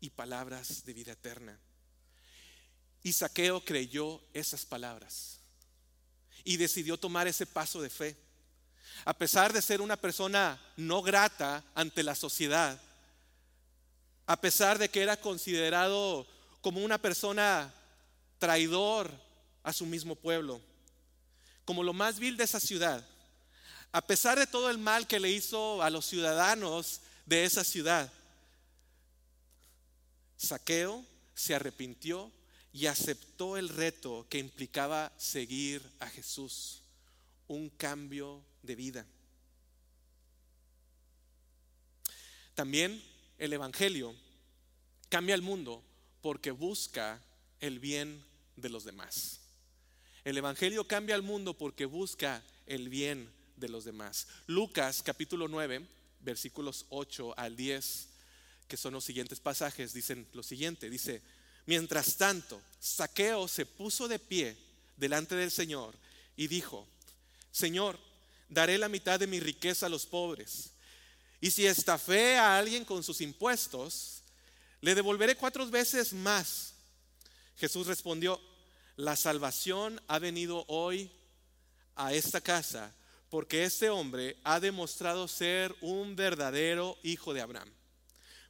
y 0.00 0.10
palabras 0.10 0.84
de 0.84 0.92
vida 0.92 1.12
eterna. 1.12 1.58
Y 3.02 3.12
Saqueo 3.12 3.64
creyó 3.64 4.22
esas 4.32 4.64
palabras 4.64 5.38
y 6.44 6.56
decidió 6.56 6.98
tomar 6.98 7.26
ese 7.26 7.46
paso 7.46 7.82
de 7.82 7.90
fe. 7.90 8.16
A 9.04 9.14
pesar 9.14 9.52
de 9.52 9.62
ser 9.62 9.80
una 9.80 9.96
persona 9.96 10.60
no 10.76 11.02
grata 11.02 11.62
ante 11.74 12.02
la 12.02 12.14
sociedad, 12.14 12.80
a 14.26 14.40
pesar 14.40 14.78
de 14.78 14.88
que 14.88 15.02
era 15.02 15.16
considerado 15.16 16.26
como 16.60 16.82
una 16.82 16.98
persona 16.98 17.72
traidor 18.38 19.10
a 19.62 19.72
su 19.72 19.86
mismo 19.86 20.14
pueblo, 20.14 20.60
como 21.64 21.82
lo 21.82 21.92
más 21.92 22.18
vil 22.18 22.36
de 22.36 22.44
esa 22.44 22.60
ciudad, 22.60 23.04
a 23.92 24.00
pesar 24.00 24.38
de 24.38 24.46
todo 24.46 24.70
el 24.70 24.78
mal 24.78 25.06
que 25.06 25.20
le 25.20 25.30
hizo 25.30 25.82
a 25.82 25.90
los 25.90 26.06
ciudadanos 26.06 27.00
de 27.26 27.44
esa 27.44 27.64
ciudad, 27.64 28.10
Saqueo 30.36 31.04
se 31.34 31.54
arrepintió 31.54 32.30
y 32.72 32.86
aceptó 32.86 33.56
el 33.56 33.68
reto 33.68 34.26
que 34.28 34.38
implicaba 34.38 35.12
seguir 35.16 35.82
a 36.00 36.08
Jesús, 36.08 36.82
un 37.48 37.68
cambio 37.70 38.44
de 38.62 38.74
vida. 38.74 39.06
También 42.54 43.02
el 43.38 43.52
Evangelio 43.52 44.14
cambia 45.08 45.34
el 45.34 45.42
mundo 45.42 45.82
porque 46.22 46.50
busca 46.50 47.20
el 47.60 47.78
bien 47.78 48.24
de 48.56 48.68
los 48.68 48.84
demás. 48.84 49.40
El 50.24 50.38
Evangelio 50.38 50.86
cambia 50.86 51.16
el 51.16 51.22
mundo 51.22 51.54
porque 51.54 51.84
busca 51.84 52.42
el 52.66 52.88
bien 52.88 53.30
de 53.56 53.68
los 53.68 53.84
demás. 53.84 54.28
Lucas 54.46 55.02
capítulo 55.02 55.48
9, 55.48 55.86
versículos 56.20 56.86
8 56.88 57.38
al 57.38 57.56
10, 57.56 58.08
que 58.68 58.76
son 58.76 58.94
los 58.94 59.04
siguientes 59.04 59.40
pasajes, 59.40 59.92
dicen 59.92 60.26
lo 60.32 60.42
siguiente, 60.42 60.88
dice, 60.88 61.22
mientras 61.66 62.16
tanto, 62.16 62.60
Saqueo 62.80 63.48
se 63.48 63.66
puso 63.66 64.08
de 64.08 64.18
pie 64.18 64.56
delante 64.96 65.34
del 65.34 65.50
Señor 65.50 65.94
y 66.36 66.46
dijo, 66.46 66.88
Señor, 67.54 68.00
daré 68.48 68.78
la 68.78 68.88
mitad 68.88 69.20
de 69.20 69.28
mi 69.28 69.38
riqueza 69.38 69.86
a 69.86 69.88
los 69.88 70.06
pobres. 70.06 70.72
Y 71.40 71.52
si 71.52 71.64
estafé 71.64 72.36
a 72.36 72.58
alguien 72.58 72.84
con 72.84 73.04
sus 73.04 73.20
impuestos, 73.20 74.22
le 74.80 74.96
devolveré 74.96 75.36
cuatro 75.36 75.64
veces 75.68 76.12
más. 76.12 76.74
Jesús 77.56 77.86
respondió, 77.86 78.40
la 78.96 79.14
salvación 79.14 80.02
ha 80.08 80.18
venido 80.18 80.64
hoy 80.66 81.12
a 81.94 82.12
esta 82.12 82.40
casa 82.40 82.92
porque 83.30 83.62
este 83.62 83.88
hombre 83.88 84.36
ha 84.42 84.58
demostrado 84.58 85.28
ser 85.28 85.76
un 85.80 86.16
verdadero 86.16 86.98
hijo 87.04 87.32
de 87.34 87.40
Abraham. 87.40 87.70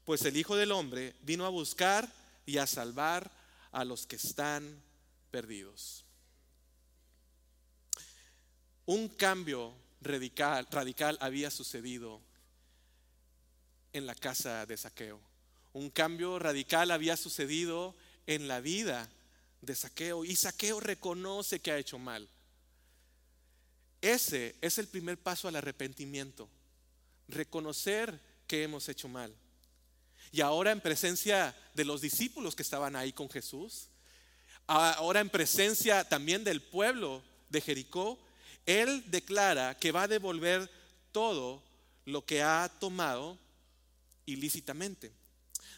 Pues 0.07 0.23
el 0.25 0.38
Hijo 0.38 0.57
del 0.57 0.73
Hombre 0.73 1.14
vino 1.21 1.45
a 1.45 1.51
buscar 1.51 2.11
y 2.47 2.57
a 2.57 2.67
salvar 2.67 3.31
a 3.71 3.85
los 3.85 4.07
que 4.07 4.17
están 4.17 4.83
perdidos. 5.31 6.05
Un 8.87 9.09
cambio 9.09 9.75
radical, 10.01 11.18
había 11.20 11.51
sucedido 11.51 12.20
en 13.92 14.07
la 14.07 14.14
casa 14.14 14.66
de 14.66 14.77
Saqueo. 14.77 15.20
Un 15.73 15.90
cambio 15.90 16.38
radical 16.38 16.90
había 16.90 17.16
sucedido 17.16 17.94
en 18.27 18.47
la 18.47 18.61
vida 18.61 19.09
de 19.62 19.75
Saqueo. 19.75 20.25
Y 20.25 20.37
Saqueo 20.37 20.81
reconoce 20.81 21.61
que 21.61 21.73
ha 21.73 21.79
hecho 21.79 21.99
mal. 21.99 22.29
Ese 24.03 24.57
es 24.61 24.79
el 24.79 24.87
primer 24.87 25.18
paso 25.18 25.49
al 25.49 25.57
arrepentimiento. 25.57 26.49
Reconocer 27.29 28.20
que 28.47 28.62
hemos 28.62 28.88
hecho 28.90 29.09
mal. 29.09 29.35
Y 30.31 30.42
ahora 30.42 30.73
en 30.73 30.81
presencia 30.81 31.57
de 31.75 31.85
los 31.85 32.03
discípulos 32.03 32.55
que 32.55 32.62
estaban 32.62 32.97
ahí 32.97 33.12
con 33.12 33.31
Jesús, 33.31 33.88
ahora 34.66 35.20
en 35.20 35.31
presencia 35.31 36.07
también 36.07 36.44
del 36.44 36.61
pueblo 36.61 37.23
de 37.49 37.61
Jericó, 37.61 38.18
él 38.66 39.05
declara 39.11 39.77
que 39.79 39.92
va 39.92 40.05
a 40.05 40.09
devolver 40.09 40.70
todo 41.12 41.62
lo 42.05 42.24
que 42.24 42.42
ha 42.42 42.70
tomado 42.81 43.38
ilícitamente. 44.27 45.12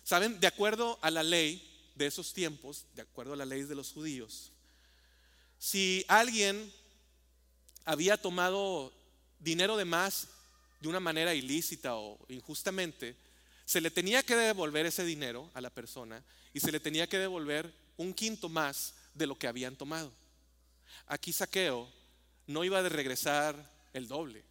Saben, 0.03 0.39
de 0.41 0.47
acuerdo 0.47 0.99
a 1.03 1.11
la 1.11 1.23
ley 1.23 1.91
de 1.95 2.07
esos 2.07 2.33
tiempos, 2.33 2.87
de 2.95 3.03
acuerdo 3.03 3.33
a 3.33 3.37
la 3.37 3.47
ley 3.47 3.63
de 3.63 3.75
los 3.75 3.93
judíos, 3.93 4.53
si 5.59 6.05
alguien 6.09 6.73
había 7.85 8.21
tomado 8.21 8.93
dinero 9.39 9.77
de 9.77 9.85
más 9.85 10.29
de 10.81 10.89
una 10.89 11.01
manera 11.01 11.35
ilícita 11.35 11.97
o 11.97 12.19
injustamente, 12.29 13.17
se 13.65 13.81
le 13.81 13.91
tenía 13.91 14.23
que 14.23 14.37
devolver 14.37 14.87
ese 14.87 15.05
dinero 15.05 15.51
a 15.55 15.61
la 15.61 15.71
persona 15.71 16.23
y 16.53 16.61
se 16.61 16.71
le 16.71 16.81
tenía 16.81 17.09
que 17.09 17.19
devolver 17.19 17.73
un 17.97 18.15
quinto 18.15 18.49
más 18.49 18.95
de 19.15 19.27
lo 19.27 19.37
que 19.37 19.49
habían 19.49 19.77
tomado. 19.77 20.13
Aquí 21.07 21.33
Saqueo 21.33 21.89
no 22.47 22.65
iba 22.65 22.79
a 22.79 22.89
regresar 22.89 23.71
el 23.93 24.09
doble, 24.09 24.45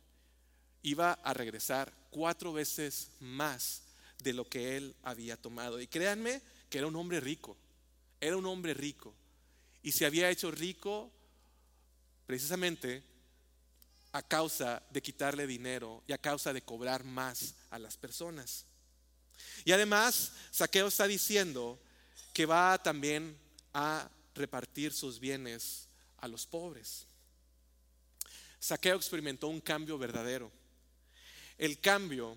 iba 0.84 1.14
a 1.14 1.34
regresar 1.34 1.94
cuatro 2.10 2.54
veces 2.54 3.10
más 3.20 3.84
de 4.20 4.34
lo 4.34 4.48
que 4.48 4.78
él 4.78 4.96
había 5.04 5.38
tomado. 5.38 5.80
Y 5.80 5.88
créanme 5.88 6.42
que 6.70 6.80
era 6.80 6.88
un 6.88 6.96
hombre 6.96 7.20
rico, 7.20 7.58
era 8.20 8.38
un 8.38 8.46
hombre 8.46 8.74
rico. 8.74 9.14
Y 9.84 9.92
se 9.92 10.06
había 10.06 10.30
hecho 10.30 10.52
rico 10.52 11.12
precisamente 12.26 13.04
a 14.12 14.24
causa 14.24 14.82
de 14.90 15.02
quitarle 15.02 15.46
dinero 15.46 16.04
y 16.08 16.14
a 16.14 16.18
causa 16.18 16.54
de 16.54 16.62
cobrar 16.62 17.04
más 17.04 17.54
a 17.70 17.78
las 17.78 17.98
personas. 17.98 18.66
Y 19.64 19.72
además, 19.72 20.32
Saqueo 20.52 20.88
está 20.88 21.08
diciendo 21.08 21.80
que 22.34 22.46
va 22.46 22.82
también 22.82 23.38
a 23.74 24.10
repartir 24.34 24.94
sus 24.94 25.20
bienes 25.20 25.88
a 26.18 26.28
los 26.28 26.46
pobres. 26.46 27.06
Saqueo 28.66 28.96
experimentó 28.96 29.48
un 29.48 29.62
cambio 29.62 29.96
verdadero. 30.00 30.52
El 31.56 31.80
cambio 31.80 32.36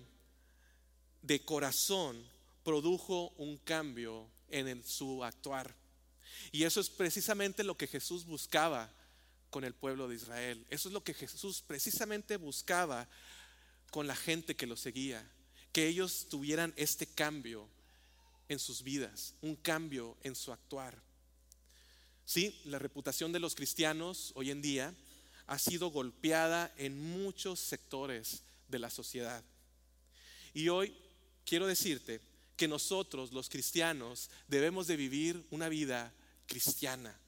de 1.23 1.43
corazón 1.43 2.23
produjo 2.63 3.29
un 3.37 3.57
cambio 3.57 4.29
en 4.51 4.83
su 4.83 5.23
actuar. 5.23 5.73
Y 6.51 6.65
eso 6.65 6.81
es 6.81 6.89
precisamente 6.91 7.63
lo 7.63 7.75
que 7.75 7.87
Jesús 7.87 8.25
buscaba 8.25 8.93
con 9.49 9.63
el 9.63 9.73
pueblo 9.73 10.07
de 10.07 10.17
Israel. 10.17 10.63
Eso 10.69 10.89
es 10.89 10.93
lo 10.93 11.03
que 11.03 11.15
Jesús 11.15 11.63
precisamente 11.65 12.37
buscaba 12.37 13.09
con 13.89 14.05
la 14.05 14.15
gente 14.15 14.55
que 14.55 14.67
lo 14.67 14.77
seguía. 14.77 15.27
Que 15.71 15.87
ellos 15.87 16.27
tuvieran 16.29 16.75
este 16.75 17.07
cambio 17.07 17.67
en 18.49 18.59
sus 18.59 18.83
vidas, 18.83 19.33
un 19.41 19.55
cambio 19.55 20.15
en 20.21 20.35
su 20.35 20.53
actuar. 20.53 21.01
Sí, 22.23 22.61
la 22.65 22.77
reputación 22.77 23.31
de 23.31 23.39
los 23.39 23.55
cristianos 23.55 24.31
hoy 24.35 24.51
en 24.51 24.61
día 24.61 24.93
ha 25.49 25.57
sido 25.57 25.89
golpeada 25.89 26.71
en 26.77 27.01
muchos 27.01 27.59
sectores 27.59 28.43
de 28.67 28.77
la 28.77 28.91
sociedad. 28.91 29.43
Y 30.53 30.69
hoy 30.69 30.95
quiero 31.43 31.65
decirte 31.65 32.21
que 32.55 32.67
nosotros 32.67 33.33
los 33.33 33.49
cristianos 33.49 34.29
debemos 34.47 34.85
de 34.85 34.95
vivir 34.95 35.43
una 35.49 35.67
vida 35.67 36.13
cristiana. 36.45 37.19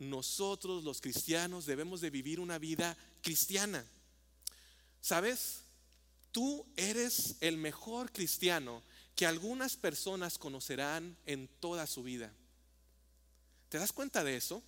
Nosotros 0.00 0.82
los 0.82 1.00
cristianos 1.00 1.64
debemos 1.64 2.00
de 2.00 2.10
vivir 2.10 2.40
una 2.40 2.58
vida 2.58 2.98
cristiana. 3.22 3.86
¿Sabes? 5.00 5.60
Tú 6.32 6.66
eres 6.76 7.36
el 7.40 7.56
mejor 7.56 8.10
cristiano 8.10 8.82
que 9.14 9.26
algunas 9.26 9.76
personas 9.76 10.38
conocerán 10.38 11.16
en 11.24 11.46
toda 11.60 11.86
su 11.86 12.02
vida. 12.02 12.32
¿Te 13.68 13.78
das 13.78 13.92
cuenta 13.92 14.24
de 14.24 14.36
eso? 14.36 14.60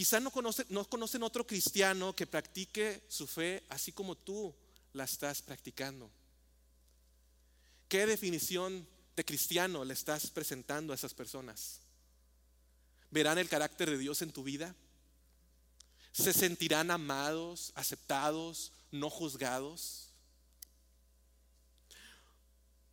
Quizá 0.00 0.18
no, 0.18 0.32
no 0.70 0.84
conocen 0.88 1.22
otro 1.22 1.46
cristiano 1.46 2.16
que 2.16 2.26
practique 2.26 3.04
su 3.06 3.26
fe 3.26 3.62
así 3.68 3.92
como 3.92 4.16
tú 4.16 4.54
la 4.94 5.04
estás 5.04 5.42
practicando. 5.42 6.10
¿Qué 7.86 8.06
definición 8.06 8.88
de 9.14 9.24
cristiano 9.26 9.84
le 9.84 9.92
estás 9.92 10.30
presentando 10.30 10.94
a 10.94 10.96
esas 10.96 11.12
personas? 11.12 11.80
¿Verán 13.10 13.36
el 13.36 13.50
carácter 13.50 13.90
de 13.90 13.98
Dios 13.98 14.22
en 14.22 14.32
tu 14.32 14.42
vida? 14.42 14.74
¿Se 16.12 16.32
sentirán 16.32 16.90
amados, 16.90 17.70
aceptados, 17.74 18.72
no 18.90 19.10
juzgados? 19.10 20.14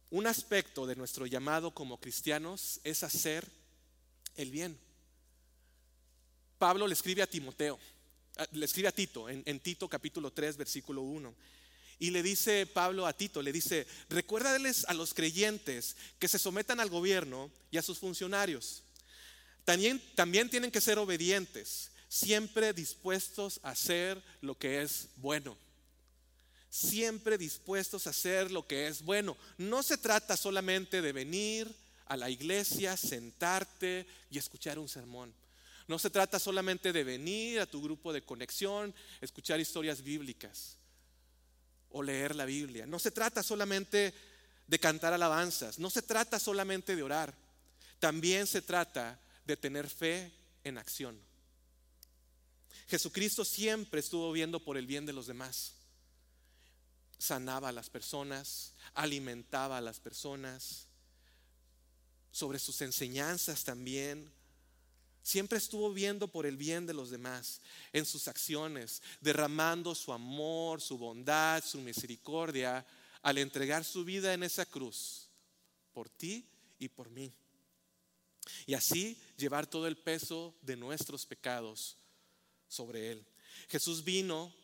Un 0.09 0.27
aspecto 0.27 0.85
de 0.85 0.97
nuestro 0.97 1.25
llamado 1.25 1.73
como 1.73 2.01
cristianos 2.01 2.81
es 2.83 3.01
hacer 3.03 3.49
el 4.35 4.51
bien. 4.51 4.86
Pablo 6.57 6.87
le 6.87 6.93
escribe 6.93 7.21
a 7.21 7.27
Timoteo, 7.27 7.79
le 8.51 8.65
escribe 8.65 8.87
a 8.87 8.91
Tito 8.91 9.29
en, 9.29 9.59
Tito 9.59 9.87
capítulo 9.87 10.31
3, 10.31 10.57
versículo 10.57 11.01
1. 11.01 11.33
Y 11.99 12.11
le 12.11 12.21
dice 12.21 12.67
Pablo 12.67 13.07
a 13.07 13.13
Tito, 13.13 13.41
le 13.41 13.51
dice, 13.51 13.87
recuérdales 14.09 14.85
a 14.85 14.93
los 14.93 15.13
creyentes 15.13 15.95
que 16.19 16.27
se 16.27 16.37
sometan 16.37 16.79
al 16.79 16.89
gobierno 16.89 17.51
y 17.71 17.77
a 17.77 17.81
sus 17.81 17.97
funcionarios. 17.97 18.83
También, 19.65 20.01
también 20.15 20.49
tienen 20.49 20.71
que 20.71 20.81
ser 20.81 20.99
obedientes, 20.99 21.91
siempre 22.07 22.73
dispuestos 22.73 23.59
a 23.63 23.71
hacer 23.71 24.21
lo 24.41 24.57
que 24.57 24.81
es 24.81 25.09
bueno. 25.17 25.57
Siempre 26.69 27.37
dispuestos 27.37 28.05
a 28.05 28.11
hacer 28.11 28.51
lo 28.51 28.67
que 28.67 28.87
es 28.87 29.01
bueno. 29.01 29.35
No 29.57 29.81
se 29.81 29.97
trata 29.97 30.37
solamente 30.37 31.01
de 31.01 31.11
venir 31.11 31.73
a 32.05 32.15
la 32.15 32.29
iglesia, 32.29 32.95
sentarte 32.95 34.05
y 34.29 34.37
escuchar 34.37 34.77
un 34.77 34.87
sermón. 34.87 35.33
No 35.87 35.97
se 35.97 36.09
trata 36.09 36.37
solamente 36.37 36.91
de 36.91 37.03
venir 37.03 37.59
a 37.59 37.65
tu 37.65 37.81
grupo 37.81 38.11
de 38.11 38.21
conexión, 38.21 38.93
escuchar 39.21 39.59
historias 39.59 40.01
bíblicas 40.01 40.77
o 41.89 42.03
leer 42.03 42.35
la 42.35 42.45
Biblia. 42.45 42.85
No 42.85 42.99
se 42.99 43.11
trata 43.11 43.41
solamente 43.41 44.13
de 44.67 44.79
cantar 44.79 45.13
alabanzas, 45.13 45.79
no 45.79 45.89
se 45.89 46.01
trata 46.01 46.39
solamente 46.39 46.95
de 46.95 47.03
orar. 47.03 47.33
También 47.99 48.47
se 48.47 48.61
trata 48.61 49.19
de 49.45 49.55
tener 49.55 49.89
fe 49.89 50.31
en 50.63 50.77
acción. 50.77 51.19
Jesucristo 52.87 53.43
siempre 53.45 54.01
estuvo 54.01 54.31
viendo 54.31 54.63
por 54.63 54.77
el 54.77 54.87
bien 54.87 55.05
de 55.05 55.13
los 55.13 55.27
demás. 55.27 55.73
Sanaba 57.17 57.69
a 57.69 57.71
las 57.73 57.89
personas, 57.89 58.73
alimentaba 58.93 59.77
a 59.77 59.81
las 59.81 59.99
personas, 59.99 60.87
sobre 62.31 62.59
sus 62.59 62.81
enseñanzas 62.81 63.63
también, 63.63 64.31
Siempre 65.27 65.57
estuvo 65.57 65.91
viendo 65.91 66.29
por 66.29 66.45
el 66.45 66.55
bien 66.55 66.85
de 66.85 66.93
los 66.93 67.09
demás 67.09 67.59
en 67.91 68.05
sus 68.05 68.29
acciones, 68.29 69.01
derramando 69.19 69.93
su 69.93 70.13
amor, 70.13 70.79
su 70.79 70.97
bondad, 70.97 71.61
su 71.65 71.81
misericordia 71.81 72.85
al 73.21 73.37
entregar 73.37 73.83
su 73.83 74.05
vida 74.05 74.33
en 74.33 74.43
esa 74.43 74.65
cruz 74.65 75.27
por 75.91 76.07
ti 76.07 76.47
y 76.79 76.87
por 76.87 77.09
mí. 77.09 77.33
Y 78.67 78.73
así 78.73 79.21
llevar 79.35 79.67
todo 79.67 79.85
el 79.85 79.97
peso 79.97 80.55
de 80.61 80.77
nuestros 80.77 81.25
pecados 81.25 81.97
sobre 82.69 83.11
él. 83.11 83.27
Jesús 83.67 84.05
vino, 84.05 84.55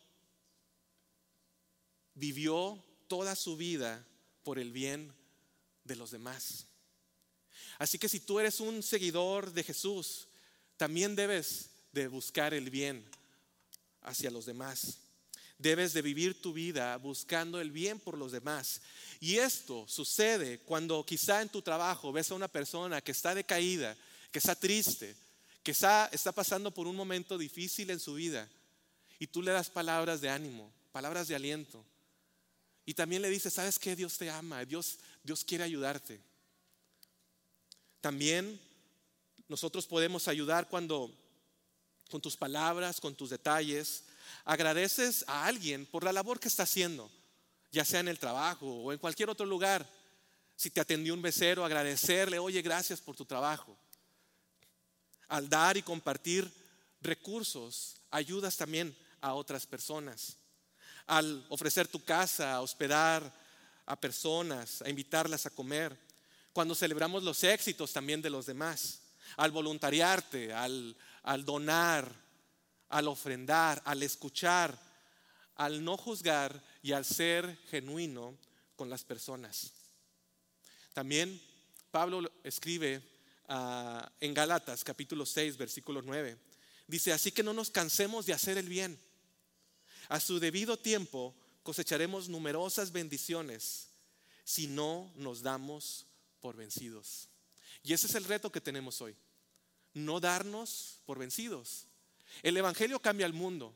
vivió 2.14 2.82
toda 3.06 3.36
su 3.36 3.58
vida 3.58 4.02
por 4.42 4.58
el 4.58 4.72
bien 4.72 5.12
de 5.84 5.96
los 5.96 6.10
demás. 6.10 6.66
Así 7.78 7.98
que 7.98 8.08
si 8.08 8.20
tú 8.20 8.40
eres 8.40 8.60
un 8.60 8.82
seguidor 8.82 9.52
de 9.52 9.62
Jesús, 9.62 10.26
también 10.76 11.14
debes 11.14 11.70
de 11.92 12.08
buscar 12.08 12.54
el 12.54 12.70
bien 12.70 13.04
hacia 14.02 14.30
los 14.30 14.46
demás. 14.46 14.98
Debes 15.58 15.92
de 15.92 16.02
vivir 16.02 16.40
tu 16.42 16.52
vida 16.52 16.96
buscando 16.96 17.60
el 17.60 17.70
bien 17.70 18.00
por 18.00 18.18
los 18.18 18.32
demás. 18.32 18.80
Y 19.20 19.36
esto 19.36 19.86
sucede 19.88 20.58
cuando 20.60 21.04
quizá 21.06 21.42
en 21.42 21.48
tu 21.48 21.62
trabajo 21.62 22.12
ves 22.12 22.30
a 22.30 22.34
una 22.34 22.48
persona 22.48 23.00
que 23.00 23.12
está 23.12 23.34
decaída, 23.34 23.96
que 24.30 24.40
está 24.40 24.54
triste, 24.54 25.14
que 25.62 25.70
está, 25.70 26.10
está 26.12 26.32
pasando 26.32 26.72
por 26.72 26.86
un 26.86 26.96
momento 26.96 27.38
difícil 27.38 27.90
en 27.90 28.00
su 28.00 28.14
vida. 28.14 28.48
Y 29.18 29.28
tú 29.28 29.42
le 29.42 29.52
das 29.52 29.70
palabras 29.70 30.20
de 30.20 30.28
ánimo, 30.28 30.70
palabras 30.92 31.28
de 31.28 31.36
aliento. 31.36 31.84
Y 32.84 32.94
también 32.94 33.22
le 33.22 33.30
dices, 33.30 33.54
¿sabes 33.54 33.78
qué? 33.78 33.96
Dios 33.96 34.18
te 34.18 34.28
ama, 34.28 34.64
Dios, 34.64 34.98
Dios 35.22 35.44
quiere 35.44 35.64
ayudarte. 35.64 36.20
También 38.00 38.60
nosotros 39.48 39.86
podemos 39.86 40.28
ayudar 40.28 40.68
cuando 40.68 41.10
con 42.10 42.20
tus 42.20 42.36
palabras, 42.36 43.00
con 43.00 43.14
tus 43.14 43.30
detalles, 43.30 44.04
agradeces 44.44 45.24
a 45.26 45.46
alguien 45.46 45.86
por 45.86 46.04
la 46.04 46.12
labor 46.12 46.40
que 46.40 46.48
está 46.48 46.62
haciendo, 46.62 47.10
ya 47.72 47.84
sea 47.84 48.00
en 48.00 48.08
el 48.08 48.18
trabajo 48.18 48.66
o 48.66 48.92
en 48.92 48.98
cualquier 48.98 49.30
otro 49.30 49.46
lugar. 49.46 49.86
Si 50.56 50.70
te 50.70 50.80
atendió 50.80 51.14
un 51.14 51.22
becero, 51.22 51.64
agradecerle, 51.64 52.38
oye, 52.38 52.62
gracias 52.62 53.00
por 53.00 53.16
tu 53.16 53.24
trabajo. 53.24 53.76
Al 55.28 55.48
dar 55.48 55.76
y 55.76 55.82
compartir 55.82 56.50
recursos, 57.00 57.96
ayudas 58.10 58.56
también 58.56 58.96
a 59.20 59.34
otras 59.34 59.66
personas. 59.66 60.36
Al 61.06 61.44
ofrecer 61.48 61.88
tu 61.88 62.02
casa, 62.02 62.54
a 62.54 62.60
hospedar 62.60 63.44
a 63.86 64.00
personas, 64.00 64.80
a 64.82 64.88
invitarlas 64.88 65.44
a 65.44 65.50
comer. 65.50 65.98
Cuando 66.52 66.74
celebramos 66.74 67.22
los 67.22 67.42
éxitos 67.42 67.92
también 67.92 68.22
de 68.22 68.30
los 68.30 68.46
demás 68.46 69.00
al 69.36 69.50
voluntariarte, 69.50 70.52
al, 70.52 70.96
al 71.22 71.44
donar, 71.44 72.10
al 72.88 73.08
ofrendar, 73.08 73.82
al 73.84 74.02
escuchar, 74.02 74.78
al 75.56 75.84
no 75.84 75.96
juzgar 75.96 76.62
y 76.82 76.92
al 76.92 77.04
ser 77.04 77.58
genuino 77.70 78.36
con 78.76 78.90
las 78.90 79.04
personas. 79.04 79.72
También 80.92 81.40
Pablo 81.90 82.30
escribe 82.42 83.02
ah, 83.48 84.10
en 84.20 84.34
Galatas 84.34 84.84
capítulo 84.84 85.26
6 85.26 85.56
versículo 85.56 86.02
9. 86.02 86.36
Dice, 86.86 87.12
así 87.12 87.32
que 87.32 87.42
no 87.42 87.52
nos 87.52 87.70
cansemos 87.70 88.26
de 88.26 88.32
hacer 88.32 88.58
el 88.58 88.68
bien. 88.68 88.98
A 90.08 90.20
su 90.20 90.38
debido 90.38 90.76
tiempo 90.78 91.34
cosecharemos 91.62 92.28
numerosas 92.28 92.92
bendiciones 92.92 93.88
si 94.44 94.66
no 94.66 95.10
nos 95.16 95.42
damos 95.42 96.06
por 96.40 96.56
vencidos. 96.56 97.28
Y 97.84 97.92
ese 97.92 98.06
es 98.06 98.14
el 98.14 98.24
reto 98.24 98.50
que 98.50 98.62
tenemos 98.62 99.00
hoy. 99.02 99.14
No 99.92 100.18
darnos 100.18 100.98
por 101.04 101.18
vencidos. 101.18 101.86
El 102.42 102.56
Evangelio 102.56 102.98
cambia 102.98 103.26
el 103.26 103.34
mundo. 103.34 103.74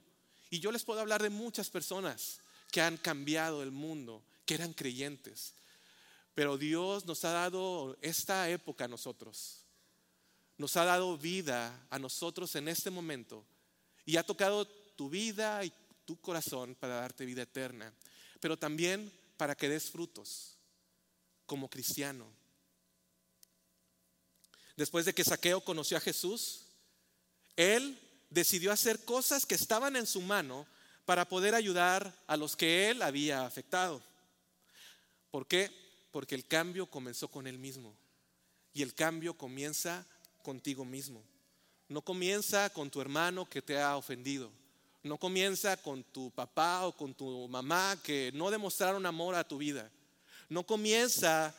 Y 0.51 0.61
yo 0.61 0.73
les 0.73 0.83
puedo 0.83 1.01
hablar 1.01 1.23
de 1.23 1.29
muchas 1.29 1.68
personas 1.68 2.40
que 2.73 2.81
han 2.81 2.97
cambiado 2.97 3.62
el 3.62 3.71
mundo, 3.71 4.25
que 4.47 4.55
eran 4.55 4.73
creyentes. 4.73 5.53
Pero 6.35 6.57
Dios 6.57 7.05
nos 7.05 7.25
ha 7.27 7.33
dado 7.33 7.99
esta 8.01 8.49
época 8.49 8.87
a 8.87 8.88
nosotros. 8.88 9.64
Nos 10.57 10.77
ha 10.79 10.87
dado 10.87 11.18
vida 11.18 11.87
a 11.90 11.99
nosotros 11.99 12.57
en 12.57 12.68
este 12.68 12.90
momento. 12.90 13.44
Y 14.07 14.16
ha 14.16 14.23
tocado 14.25 14.66
tu 14.97 15.11
vida 15.11 15.62
y 15.64 15.73
tu 16.07 16.18
corazón 16.18 16.75
para 16.75 16.94
darte 16.94 17.27
vida 17.27 17.42
eterna. 17.42 17.92
Pero 18.40 18.57
también 18.57 19.12
para 19.37 19.55
que 19.55 19.68
des 19.68 19.90
frutos 19.90 20.57
como 21.44 21.68
cristiano 21.68 22.38
después 24.79 25.05
de 25.05 25.12
que 25.12 25.25
Saqueo 25.25 25.61
conoció 25.61 25.97
a 25.97 26.01
Jesús, 26.01 26.61
él 27.57 27.99
decidió 28.31 28.71
hacer 28.71 29.05
cosas 29.05 29.45
que 29.45 29.57
estaban 29.57 29.97
en 29.97 30.07
su 30.07 30.21
mano 30.21 30.69
para 31.05 31.29
poder 31.29 31.57
ayudar 31.57 32.14
a 32.29 32.37
los 32.37 32.55
que 32.55 32.88
él 32.88 33.03
había 33.03 33.45
afectado. 33.45 34.01
¿Por 35.33 35.49
qué? 35.49 35.69
Porque 36.12 36.37
el 36.37 36.47
cambio 36.47 36.87
comenzó 36.87 37.27
con 37.27 37.49
él 37.49 37.59
mismo. 37.59 37.93
Y 38.73 38.83
el 38.83 38.95
cambio 38.95 39.35
comienza 39.35 40.07
contigo 40.45 40.85
mismo. 40.85 41.25
No 41.88 42.03
comienza 42.03 42.71
con 42.71 42.88
tu 42.88 43.01
hermano 43.01 43.51
que 43.51 43.61
te 43.61 43.81
ha 43.81 43.97
ofendido. 43.97 44.49
No 45.03 45.19
comienza 45.19 45.77
con 45.77 46.05
tu 46.05 46.31
papá 46.31 46.87
o 46.87 46.97
con 46.97 47.14
tu 47.14 47.49
mamá 47.49 47.99
que 48.05 48.31
no 48.33 48.49
demostraron 48.49 49.07
amor 49.07 49.35
a 49.35 49.43
tu 49.43 49.59
vida. 49.59 49.91
No 50.49 50.64
comienza 50.64 51.53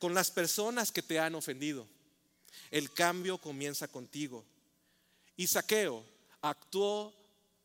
con 0.00 0.12
las 0.12 0.32
personas 0.32 0.90
que 0.90 1.02
te 1.02 1.20
han 1.20 1.36
ofendido. 1.36 1.86
El 2.72 2.90
cambio 2.90 3.36
comienza 3.36 3.86
contigo. 3.86 4.46
Y 5.36 5.46
Saqueo 5.46 6.02
actuó 6.40 7.14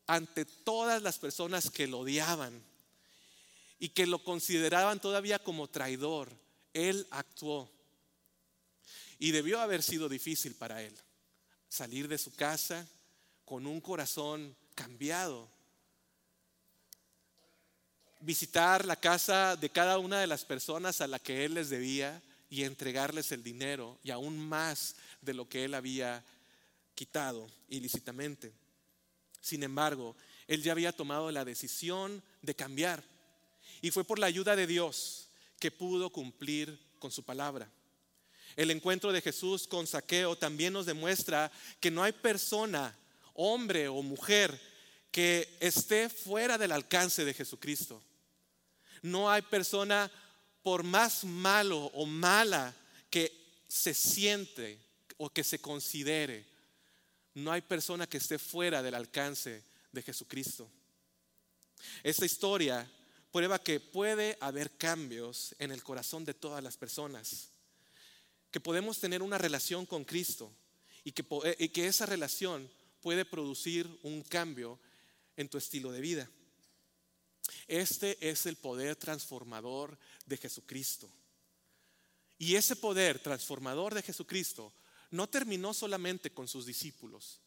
ante 0.06 0.44
todas 0.44 1.02
las 1.02 1.18
personas 1.18 1.70
que 1.70 1.86
lo 1.86 2.00
odiaban 2.00 2.62
y 3.78 3.88
que 3.88 4.06
lo 4.06 4.22
consideraban 4.22 5.00
todavía 5.00 5.38
como 5.38 5.66
traidor. 5.66 6.28
Él 6.74 7.06
actuó. 7.10 7.70
Y 9.18 9.30
debió 9.30 9.60
haber 9.60 9.82
sido 9.82 10.10
difícil 10.10 10.54
para 10.54 10.82
él 10.82 10.94
salir 11.70 12.06
de 12.06 12.18
su 12.18 12.30
casa 12.34 12.86
con 13.46 13.66
un 13.66 13.80
corazón 13.80 14.54
cambiado. 14.74 15.48
Visitar 18.20 18.84
la 18.84 18.96
casa 18.96 19.56
de 19.56 19.70
cada 19.70 19.98
una 19.98 20.20
de 20.20 20.26
las 20.26 20.44
personas 20.44 21.00
a 21.00 21.06
la 21.06 21.18
que 21.18 21.46
él 21.46 21.54
les 21.54 21.70
debía 21.70 22.22
y 22.50 22.64
entregarles 22.64 23.32
el 23.32 23.42
dinero 23.42 23.98
y 24.02 24.10
aún 24.10 24.38
más 24.38 24.96
de 25.20 25.34
lo 25.34 25.48
que 25.48 25.64
él 25.64 25.74
había 25.74 26.24
quitado 26.94 27.48
ilícitamente. 27.68 28.52
Sin 29.40 29.62
embargo, 29.62 30.16
él 30.46 30.62
ya 30.62 30.72
había 30.72 30.92
tomado 30.92 31.30
la 31.30 31.44
decisión 31.44 32.22
de 32.42 32.54
cambiar 32.54 33.04
y 33.80 33.90
fue 33.90 34.04
por 34.04 34.18
la 34.18 34.26
ayuda 34.26 34.56
de 34.56 34.66
Dios 34.66 35.28
que 35.60 35.70
pudo 35.70 36.10
cumplir 36.10 36.78
con 36.98 37.10
su 37.10 37.22
palabra. 37.22 37.70
El 38.56 38.70
encuentro 38.70 39.12
de 39.12 39.20
Jesús 39.20 39.68
con 39.68 39.86
Saqueo 39.86 40.36
también 40.36 40.72
nos 40.72 40.86
demuestra 40.86 41.52
que 41.80 41.90
no 41.90 42.02
hay 42.02 42.12
persona, 42.12 42.96
hombre 43.34 43.88
o 43.88 44.02
mujer, 44.02 44.60
que 45.10 45.56
esté 45.60 46.08
fuera 46.08 46.58
del 46.58 46.72
alcance 46.72 47.24
de 47.24 47.34
Jesucristo. 47.34 48.02
No 49.02 49.30
hay 49.30 49.42
persona 49.42 50.10
por 50.62 50.82
más 50.82 51.24
malo 51.24 51.86
o 51.94 52.06
mala 52.06 52.74
que 53.10 53.32
se 53.68 53.94
siente 53.94 54.78
o 55.16 55.30
que 55.30 55.44
se 55.44 55.58
considere, 55.58 56.46
no 57.34 57.52
hay 57.52 57.60
persona 57.60 58.06
que 58.06 58.18
esté 58.18 58.38
fuera 58.38 58.82
del 58.82 58.94
alcance 58.94 59.62
de 59.92 60.02
Jesucristo. 60.02 60.68
Esta 62.02 62.26
historia 62.26 62.90
prueba 63.30 63.58
que 63.62 63.80
puede 63.80 64.36
haber 64.40 64.76
cambios 64.76 65.54
en 65.58 65.70
el 65.70 65.82
corazón 65.82 66.24
de 66.24 66.34
todas 66.34 66.62
las 66.62 66.76
personas, 66.76 67.50
que 68.50 68.60
podemos 68.60 68.98
tener 68.98 69.22
una 69.22 69.38
relación 69.38 69.86
con 69.86 70.04
Cristo 70.04 70.50
y 71.04 71.12
que, 71.12 71.24
eh, 71.44 71.56
y 71.58 71.68
que 71.68 71.86
esa 71.86 72.06
relación 72.06 72.68
puede 73.00 73.24
producir 73.24 73.88
un 74.02 74.22
cambio 74.22 74.78
en 75.36 75.48
tu 75.48 75.58
estilo 75.58 75.92
de 75.92 76.00
vida. 76.00 76.28
Este 77.66 78.16
es 78.28 78.46
el 78.46 78.56
poder 78.56 78.96
transformador 78.96 79.98
de 80.28 80.36
Jesucristo. 80.36 81.10
Y 82.38 82.54
ese 82.54 82.76
poder 82.76 83.18
transformador 83.18 83.94
de 83.94 84.02
Jesucristo 84.02 84.72
no 85.10 85.28
terminó 85.28 85.74
solamente 85.74 86.30
con 86.30 86.46
sus 86.46 86.66
discípulos, 86.66 87.40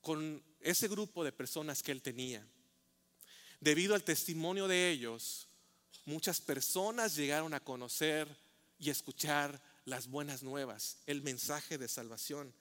con 0.00 0.42
ese 0.60 0.88
grupo 0.88 1.24
de 1.24 1.32
personas 1.32 1.82
que 1.82 1.92
él 1.92 2.02
tenía. 2.02 2.46
Debido 3.60 3.94
al 3.94 4.04
testimonio 4.04 4.68
de 4.68 4.90
ellos, 4.90 5.48
muchas 6.04 6.40
personas 6.40 7.16
llegaron 7.16 7.54
a 7.54 7.60
conocer 7.60 8.28
y 8.78 8.90
escuchar 8.90 9.60
las 9.84 10.06
buenas 10.06 10.42
nuevas, 10.42 10.98
el 11.06 11.22
mensaje 11.22 11.78
de 11.78 11.88
salvación. 11.88 12.54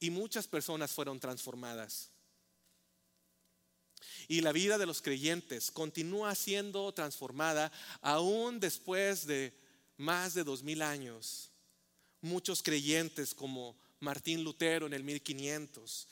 Y 0.00 0.10
muchas 0.10 0.48
personas 0.48 0.90
fueron 0.90 1.20
transformadas. 1.20 2.11
Y 4.28 4.40
la 4.40 4.52
vida 4.52 4.78
de 4.78 4.86
los 4.86 5.02
creyentes 5.02 5.70
continúa 5.70 6.34
siendo 6.34 6.92
transformada 6.92 7.72
aún 8.00 8.60
después 8.60 9.26
de 9.26 9.52
más 9.96 10.34
de 10.34 10.44
dos 10.44 10.62
mil 10.62 10.82
años. 10.82 11.50
Muchos 12.20 12.62
creyentes 12.62 13.34
como 13.34 13.76
Martín 14.00 14.44
Lutero 14.44 14.86
en 14.86 14.94
el 14.94 15.04
1500, 15.04 16.08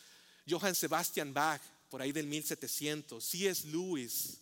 Johann 0.49 0.75
Sebastian 0.75 1.33
Bach 1.33 1.61
por 1.91 2.01
ahí 2.01 2.13
del 2.13 2.27
1700, 2.27 3.23
C.S. 3.23 3.67
Lewis, 3.69 4.39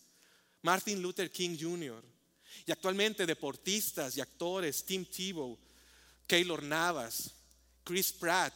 Martin 0.61 1.01
Luther 1.01 1.31
King 1.31 1.57
Jr. 1.59 2.03
Y 2.65 2.71
actualmente 2.71 3.25
deportistas 3.25 4.15
y 4.15 4.21
actores, 4.21 4.85
Tim 4.85 5.05
Tebow, 5.05 5.57
Keylor 6.27 6.61
Navas, 6.61 7.31
Chris 7.83 8.13
Pratt, 8.13 8.53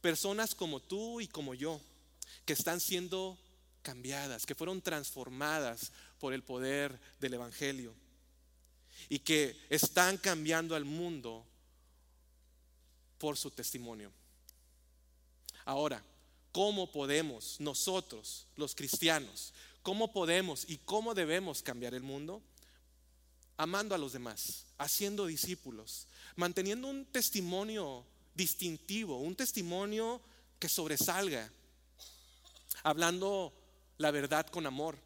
personas 0.00 0.54
como 0.54 0.80
tú 0.80 1.20
y 1.20 1.26
como 1.26 1.54
yo, 1.54 1.80
que 2.44 2.52
están 2.52 2.78
siendo 2.78 3.36
cambiadas, 3.84 4.46
que 4.46 4.56
fueron 4.56 4.82
transformadas 4.82 5.92
por 6.18 6.32
el 6.32 6.42
poder 6.42 6.98
del 7.20 7.34
Evangelio 7.34 7.94
y 9.08 9.20
que 9.20 9.56
están 9.70 10.16
cambiando 10.16 10.74
al 10.74 10.84
mundo 10.84 11.46
por 13.18 13.36
su 13.36 13.50
testimonio. 13.50 14.10
Ahora, 15.64 16.02
¿cómo 16.50 16.90
podemos 16.90 17.60
nosotros, 17.60 18.46
los 18.56 18.74
cristianos, 18.74 19.52
cómo 19.82 20.12
podemos 20.12 20.64
y 20.68 20.78
cómo 20.78 21.14
debemos 21.14 21.62
cambiar 21.62 21.94
el 21.94 22.02
mundo? 22.02 22.42
Amando 23.56 23.94
a 23.94 23.98
los 23.98 24.12
demás, 24.12 24.64
haciendo 24.78 25.26
discípulos, 25.26 26.08
manteniendo 26.36 26.88
un 26.88 27.04
testimonio 27.04 28.04
distintivo, 28.34 29.18
un 29.18 29.36
testimonio 29.36 30.20
que 30.58 30.68
sobresalga, 30.68 31.50
hablando 32.82 33.52
la 33.98 34.10
verdad 34.10 34.46
con 34.46 34.66
amor, 34.66 34.98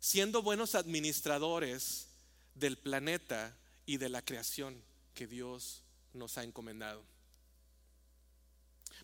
siendo 0.00 0.42
buenos 0.42 0.74
administradores 0.74 2.08
del 2.54 2.76
planeta 2.78 3.56
y 3.86 3.96
de 3.96 4.08
la 4.08 4.22
creación 4.22 4.82
que 5.14 5.26
Dios 5.26 5.82
nos 6.12 6.38
ha 6.38 6.44
encomendado. 6.44 7.04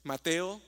Mateo, 0.03 0.61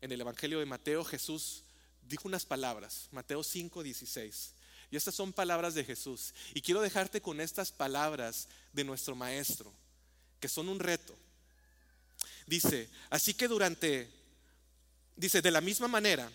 en 0.00 0.12
el 0.12 0.20
Evangelio 0.20 0.58
de 0.58 0.66
Mateo, 0.66 1.04
Jesús 1.04 1.64
dijo 2.02 2.26
unas 2.26 2.44
palabras, 2.44 3.08
Mateo 3.12 3.42
5, 3.42 3.82
16. 3.82 4.54
Y 4.90 4.96
estas 4.96 5.14
son 5.14 5.32
palabras 5.32 5.74
de 5.74 5.84
Jesús. 5.84 6.34
Y 6.52 6.62
quiero 6.62 6.80
dejarte 6.80 7.20
con 7.20 7.40
estas 7.40 7.70
palabras 7.70 8.48
de 8.72 8.82
nuestro 8.82 9.14
Maestro, 9.14 9.72
que 10.40 10.48
son 10.48 10.68
un 10.68 10.80
reto. 10.80 11.16
Dice, 12.46 12.90
así 13.10 13.34
que 13.34 13.46
durante, 13.46 14.10
dice, 15.14 15.40
de 15.40 15.52
la 15.52 15.60
misma 15.60 15.86
manera, 15.86 16.30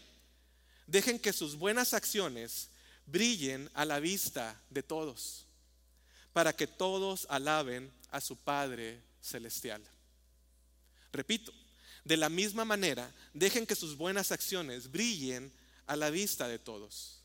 dejen 0.87 1.19
que 1.19 1.33
sus 1.33 1.55
buenas 1.55 1.93
acciones 1.93 2.69
brillen 3.05 3.69
a 3.73 3.85
la 3.85 3.99
vista 3.99 4.61
de 4.69 4.83
todos 4.83 5.45
para 6.35 6.51
que 6.51 6.67
todos 6.67 7.25
alaben 7.29 7.89
a 8.11 8.19
su 8.19 8.35
Padre 8.35 9.01
Celestial. 9.21 9.81
Repito, 11.13 11.53
de 12.03 12.17
la 12.17 12.27
misma 12.27 12.65
manera, 12.65 13.09
dejen 13.33 13.65
que 13.65 13.73
sus 13.73 13.95
buenas 13.95 14.33
acciones 14.33 14.91
brillen 14.91 15.49
a 15.87 15.95
la 15.95 16.09
vista 16.09 16.49
de 16.49 16.59
todos, 16.59 17.21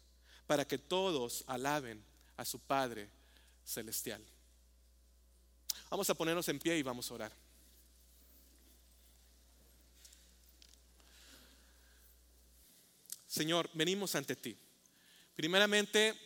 para 0.46 0.64
que 0.64 0.78
todos 0.78 1.42
alaben 1.48 2.00
a 2.36 2.44
su 2.44 2.61
Padre 2.61 3.11
Celestial. 3.64 4.24
Vamos 5.90 6.08
a 6.08 6.14
ponernos 6.14 6.48
en 6.48 6.61
pie 6.61 6.78
y 6.78 6.84
vamos 6.84 7.11
a 7.11 7.14
orar. 7.14 7.32
Señor, 13.30 13.70
venimos 13.74 14.16
ante 14.16 14.34
ti. 14.34 14.56
Primeramente, 15.36 16.18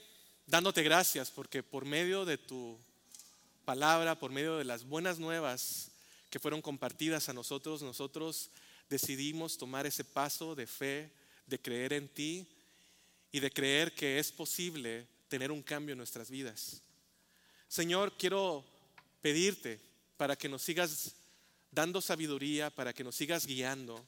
dándote 0.46 0.82
gracias 0.82 1.30
porque 1.30 1.62
por 1.62 1.84
medio 1.84 2.24
de 2.24 2.38
tu 2.38 2.78
palabra, 3.66 4.18
por 4.18 4.32
medio 4.32 4.56
de 4.56 4.64
las 4.64 4.84
buenas 4.84 5.18
nuevas 5.18 5.90
que 6.30 6.38
fueron 6.38 6.62
compartidas 6.62 7.28
a 7.28 7.34
nosotros, 7.34 7.82
nosotros 7.82 8.50
decidimos 8.88 9.58
tomar 9.58 9.84
ese 9.84 10.02
paso 10.02 10.54
de 10.54 10.66
fe, 10.66 11.10
de 11.46 11.60
creer 11.60 11.92
en 11.92 12.08
ti 12.08 12.46
y 13.32 13.40
de 13.40 13.50
creer 13.50 13.94
que 13.94 14.18
es 14.18 14.32
posible 14.32 15.06
tener 15.28 15.52
un 15.52 15.62
cambio 15.62 15.92
en 15.92 15.98
nuestras 15.98 16.30
vidas. 16.30 16.80
Señor, 17.68 18.16
quiero 18.16 18.64
pedirte 19.20 19.78
para 20.16 20.36
que 20.36 20.48
nos 20.48 20.62
sigas 20.62 21.16
dando 21.70 22.00
sabiduría, 22.00 22.70
para 22.70 22.94
que 22.94 23.04
nos 23.04 23.14
sigas 23.14 23.44
guiando, 23.44 24.02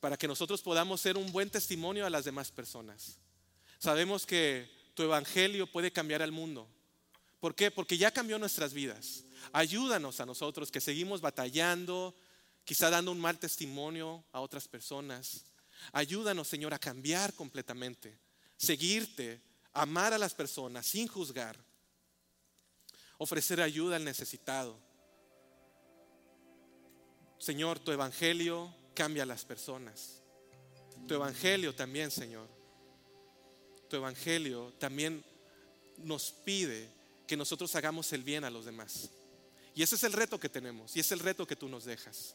para 0.00 0.16
que 0.16 0.28
nosotros 0.28 0.62
podamos 0.62 1.00
ser 1.00 1.16
un 1.16 1.32
buen 1.32 1.50
testimonio 1.50 2.06
a 2.06 2.10
las 2.10 2.24
demás 2.24 2.50
personas. 2.50 3.18
Sabemos 3.78 4.26
que 4.26 4.70
tu 4.94 5.02
evangelio 5.02 5.66
puede 5.70 5.92
cambiar 5.92 6.22
al 6.22 6.32
mundo. 6.32 6.68
¿Por 7.40 7.54
qué? 7.54 7.70
Porque 7.70 7.98
ya 7.98 8.10
cambió 8.10 8.38
nuestras 8.38 8.72
vidas. 8.72 9.24
Ayúdanos 9.52 10.20
a 10.20 10.26
nosotros 10.26 10.70
que 10.70 10.80
seguimos 10.80 11.20
batallando, 11.20 12.14
quizá 12.64 12.90
dando 12.90 13.12
un 13.12 13.20
mal 13.20 13.38
testimonio 13.38 14.24
a 14.32 14.40
otras 14.40 14.66
personas. 14.66 15.44
Ayúdanos, 15.92 16.48
Señor, 16.48 16.74
a 16.74 16.78
cambiar 16.78 17.32
completamente, 17.34 18.18
seguirte, 18.56 19.40
amar 19.72 20.12
a 20.12 20.18
las 20.18 20.34
personas 20.34 20.86
sin 20.86 21.06
juzgar, 21.06 21.56
ofrecer 23.16 23.60
ayuda 23.60 23.96
al 23.96 24.04
necesitado. 24.04 24.78
Señor, 27.38 27.78
tu 27.78 27.92
evangelio 27.92 28.74
cambia 28.98 29.22
a 29.22 29.26
las 29.26 29.44
personas. 29.44 30.20
Tu 31.06 31.14
evangelio 31.14 31.72
también, 31.72 32.10
Señor, 32.10 32.48
tu 33.88 33.94
evangelio 33.94 34.72
también 34.80 35.24
nos 35.98 36.32
pide 36.32 36.88
que 37.24 37.36
nosotros 37.36 37.72
hagamos 37.76 38.12
el 38.12 38.24
bien 38.24 38.42
a 38.42 38.50
los 38.50 38.64
demás. 38.64 39.08
Y 39.72 39.84
ese 39.84 39.94
es 39.94 40.02
el 40.02 40.12
reto 40.12 40.40
que 40.40 40.48
tenemos 40.48 40.96
y 40.96 41.00
es 41.00 41.12
el 41.12 41.20
reto 41.20 41.46
que 41.46 41.54
tú 41.54 41.68
nos 41.68 41.84
dejas. 41.84 42.34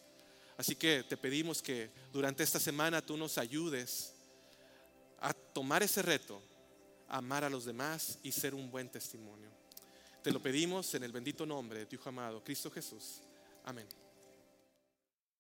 Así 0.56 0.78
que 0.78 1.04
te 1.04 1.18
pedimos 1.18 1.62
que 1.62 1.92
durante 2.14 2.44
esta 2.44 2.62
semana 2.62 3.06
tú 3.06 3.18
nos 3.18 3.38
ayudes 3.38 4.14
a 5.20 5.34
tomar 5.34 5.84
ese 5.84 6.02
reto, 6.02 6.42
amar 7.10 7.44
a 7.44 7.50
los 7.50 7.66
demás 7.66 8.20
y 8.24 8.32
ser 8.32 8.56
un 8.56 8.72
buen 8.72 8.90
testimonio. 8.90 9.50
Te 10.24 10.32
lo 10.32 10.42
pedimos 10.42 10.96
en 10.96 11.04
el 11.04 11.12
bendito 11.12 11.46
nombre 11.46 11.80
de 11.80 11.86
tu 11.88 11.96
Hijo 11.96 12.08
amado, 12.08 12.42
Cristo 12.42 12.72
Jesús. 12.72 13.20
Amén. 13.66 14.03